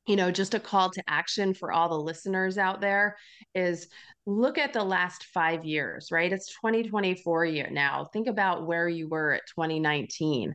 you 0.09 0.17
know, 0.17 0.31
just 0.31 0.55
a 0.55 0.61
call 0.61 0.91
to 0.91 1.03
action 1.07 1.53
for 1.53 1.71
all 1.71 1.91
the 1.91 2.01
listeners 2.01 2.57
out 2.57 2.81
there 2.81 3.19
is 3.55 3.89
look 4.25 4.57
at 4.57 4.73
the 4.73 4.83
last 4.83 5.25
five 5.25 5.67
years, 5.67 6.09
right? 6.11 6.33
It's 6.33 6.49
2024 6.55 7.45
year 7.45 7.69
now. 7.71 8.09
Think 8.11 8.27
about 8.27 8.67
where 8.67 8.89
you 8.89 9.07
were 9.07 9.35
at 9.35 9.43
2019. 9.55 10.55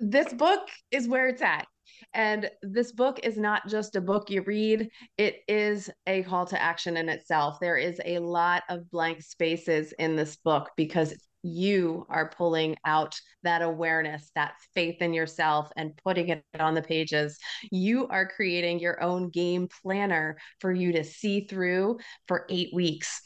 This 0.00 0.32
book 0.32 0.68
is 0.90 1.08
where 1.08 1.28
it's 1.28 1.40
at. 1.40 1.66
And 2.14 2.50
this 2.62 2.92
book 2.92 3.20
is 3.22 3.38
not 3.38 3.68
just 3.68 3.96
a 3.96 4.00
book 4.00 4.28
you 4.28 4.42
read, 4.42 4.88
it 5.16 5.36
is 5.48 5.88
a 6.06 6.22
call 6.24 6.46
to 6.46 6.60
action 6.60 6.96
in 6.96 7.08
itself. 7.08 7.58
There 7.60 7.76
is 7.76 8.00
a 8.04 8.18
lot 8.18 8.64
of 8.68 8.90
blank 8.90 9.22
spaces 9.22 9.92
in 9.98 10.16
this 10.16 10.36
book 10.36 10.70
because 10.76 11.14
you 11.42 12.06
are 12.08 12.30
pulling 12.30 12.76
out 12.84 13.18
that 13.42 13.62
awareness, 13.62 14.30
that 14.34 14.54
faith 14.74 15.00
in 15.00 15.12
yourself, 15.12 15.70
and 15.76 15.96
putting 16.04 16.28
it 16.28 16.44
on 16.58 16.74
the 16.74 16.82
pages. 16.82 17.38
You 17.70 18.08
are 18.08 18.28
creating 18.28 18.80
your 18.80 19.02
own 19.02 19.30
game 19.30 19.68
planner 19.82 20.38
for 20.60 20.72
you 20.72 20.92
to 20.92 21.04
see 21.04 21.46
through 21.46 21.98
for 22.26 22.46
eight 22.50 22.70
weeks. 22.74 23.22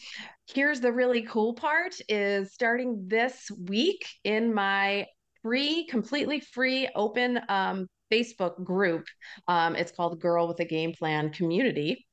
Here's 0.47 0.81
the 0.81 0.93
really 0.93 1.23
cool 1.23 1.55
part 1.55 1.95
is 2.09 2.53
starting 2.53 3.05
this 3.07 3.51
week 3.67 4.07
in 4.25 4.53
my 4.53 5.07
free, 5.43 5.87
completely 5.87 6.41
free, 6.41 6.89
open 6.95 7.41
um, 7.49 7.89
Facebook 8.13 8.63
group. 8.63 9.07
Um, 9.49 9.75
it's 9.75 9.93
called 9.93 10.21
Girl 10.21 10.47
with 10.47 10.61
a 10.61 10.65
Game 10.65 10.93
Plan 10.93 11.31
Community. 11.31 12.07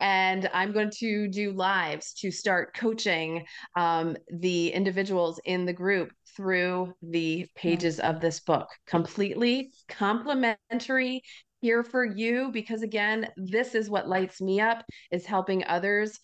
And 0.00 0.48
I'm 0.52 0.72
going 0.72 0.90
to 0.98 1.28
do 1.28 1.52
lives 1.52 2.14
to 2.20 2.30
start 2.30 2.74
coaching 2.74 3.44
um, 3.76 4.16
the 4.28 4.68
individuals 4.68 5.40
in 5.44 5.64
the 5.64 5.72
group 5.72 6.12
through 6.36 6.92
the 7.02 7.46
pages 7.54 8.00
of 8.00 8.20
this 8.20 8.40
book. 8.40 8.68
Completely 8.86 9.72
complimentary 9.88 11.22
here 11.60 11.82
for 11.82 12.04
you 12.04 12.50
because 12.52 12.82
again 12.82 13.26
this 13.38 13.74
is 13.74 13.88
what 13.88 14.06
lights 14.06 14.38
me 14.42 14.60
up 14.60 14.84
is 15.10 15.24
helping 15.24 15.64
others 15.64 16.20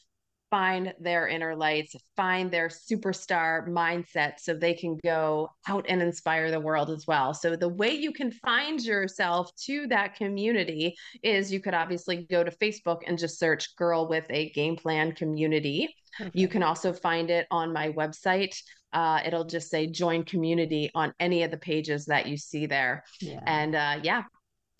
find 0.51 0.93
their 0.99 1.29
inner 1.29 1.55
lights, 1.55 1.95
find 2.17 2.51
their 2.51 2.69
superstar 2.69 3.69
mindset 3.69 4.39
so 4.39 4.55
they 4.55 4.75
can 4.75 4.99
go 5.03 5.49
out 5.69 5.87
and 5.89 6.03
inspire 6.03 6.51
the 6.51 6.61
world 6.61 6.91
as 6.91 7.07
well. 7.07 7.33
So, 7.33 7.57
the 7.57 7.69
way 7.69 7.93
you 7.93 8.13
can 8.13 8.31
find 8.31 8.81
yourself 8.81 9.51
to 9.67 9.87
that 9.89 10.17
community 10.17 10.97
is 11.23 11.53
you 11.53 11.61
could 11.61 11.75
obviously 11.75 12.27
go 12.31 12.45
to 12.45 12.51
Facebook 12.51 13.03
and 13.07 13.19
just 13.19 13.39
search 13.39 13.77
Girl 13.77 14.09
with 14.09 14.27
a 14.31 14.51
Game 14.51 14.77
Plan 14.77 15.13
Community. 15.13 15.95
Okay. 16.21 16.31
You 16.35 16.49
can 16.49 16.63
also 16.63 16.93
find 16.93 17.31
it 17.31 17.47
on 17.51 17.73
my 17.73 17.91
website. 17.93 18.57
Uh, 18.93 19.21
it'll 19.25 19.45
just 19.45 19.71
say 19.71 19.87
join 19.87 20.25
community 20.25 20.91
on 20.95 21.15
any 21.21 21.45
of 21.45 21.51
the 21.51 21.57
pages 21.57 22.07
that 22.07 22.27
you 22.27 22.37
see 22.37 22.67
there. 22.67 23.05
Yeah. 23.21 23.41
And 23.47 23.75
uh, 23.75 24.01
yeah, 24.03 24.25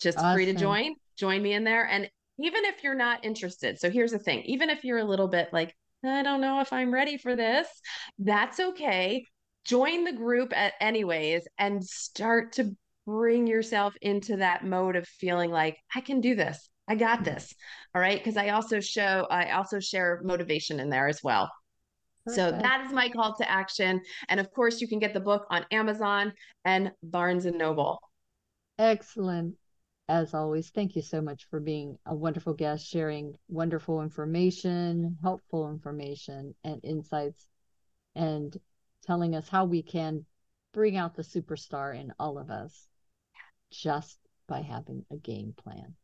just 0.01 0.17
awesome. 0.17 0.33
free 0.33 0.45
to 0.45 0.53
join. 0.53 0.95
Join 1.17 1.41
me 1.41 1.53
in 1.53 1.63
there. 1.63 1.87
And 1.87 2.09
even 2.43 2.65
if 2.65 2.83
you're 2.83 2.95
not 2.95 3.23
interested. 3.25 3.79
So 3.79 3.89
here's 3.89 4.11
the 4.11 4.19
thing 4.19 4.41
even 4.43 4.69
if 4.69 4.83
you're 4.83 4.99
a 4.99 5.05
little 5.05 5.27
bit 5.27 5.49
like, 5.51 5.75
I 6.03 6.23
don't 6.23 6.41
know 6.41 6.61
if 6.61 6.73
I'm 6.73 6.93
ready 6.93 7.17
for 7.17 7.35
this, 7.35 7.67
that's 8.19 8.59
okay. 8.59 9.25
Join 9.65 10.03
the 10.03 10.13
group 10.13 10.55
at 10.55 10.73
anyways 10.81 11.47
and 11.57 11.83
start 11.83 12.53
to 12.53 12.75
bring 13.05 13.47
yourself 13.47 13.93
into 14.01 14.37
that 14.37 14.65
mode 14.65 14.95
of 14.95 15.07
feeling 15.07 15.51
like 15.51 15.77
I 15.95 16.01
can 16.01 16.21
do 16.21 16.35
this. 16.35 16.69
I 16.87 16.95
got 16.95 17.19
mm-hmm. 17.19 17.35
this. 17.35 17.53
All 17.93 18.01
right. 18.01 18.23
Cause 18.23 18.37
I 18.37 18.49
also 18.49 18.79
show, 18.79 19.27
I 19.29 19.51
also 19.51 19.79
share 19.79 20.21
motivation 20.23 20.79
in 20.79 20.89
there 20.89 21.07
as 21.07 21.21
well. 21.23 21.51
Perfect. 22.25 22.35
So 22.35 22.51
that 22.51 22.85
is 22.85 22.93
my 22.93 23.09
call 23.09 23.35
to 23.35 23.49
action. 23.49 24.01
And 24.29 24.39
of 24.39 24.51
course, 24.51 24.81
you 24.81 24.87
can 24.87 24.99
get 24.99 25.13
the 25.13 25.19
book 25.19 25.45
on 25.49 25.65
Amazon 25.71 26.33
and 26.65 26.91
Barnes 27.03 27.45
and 27.45 27.57
Noble. 27.57 27.99
Excellent 28.77 29.55
as 30.11 30.33
always, 30.33 30.69
thank 30.71 30.97
you 30.97 31.01
so 31.01 31.21
much 31.21 31.45
for 31.45 31.61
being 31.61 31.97
a 32.05 32.13
wonderful 32.13 32.53
guest, 32.53 32.85
sharing 32.85 33.33
wonderful 33.47 34.01
information, 34.01 35.17
helpful 35.21 35.69
information, 35.69 36.53
and 36.65 36.83
insights, 36.83 37.47
and 38.13 38.57
telling 39.03 39.37
us 39.37 39.47
how 39.47 39.63
we 39.63 39.81
can 39.81 40.25
bring 40.73 40.97
out 40.97 41.15
the 41.15 41.21
superstar 41.21 41.97
in 41.97 42.11
all 42.19 42.37
of 42.37 42.51
us 42.51 42.89
just 43.71 44.19
by 44.47 44.59
having 44.59 45.05
a 45.11 45.15
game 45.15 45.53
plan. 45.55 45.95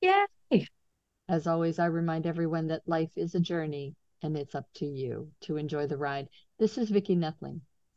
Yay! 0.00 0.66
As 1.28 1.46
always, 1.46 1.78
I 1.78 1.86
remind 1.86 2.26
everyone 2.26 2.66
that 2.66 2.88
life 2.88 3.12
is 3.14 3.36
a 3.36 3.40
journey 3.40 3.94
and 4.22 4.36
it's 4.36 4.56
up 4.56 4.66
to 4.74 4.86
you 4.86 5.30
to 5.42 5.56
enjoy 5.56 5.86
the 5.86 5.96
ride. 5.96 6.28
This 6.58 6.76
is 6.78 6.90
Vicki 6.90 7.14
Noethling 7.14 7.60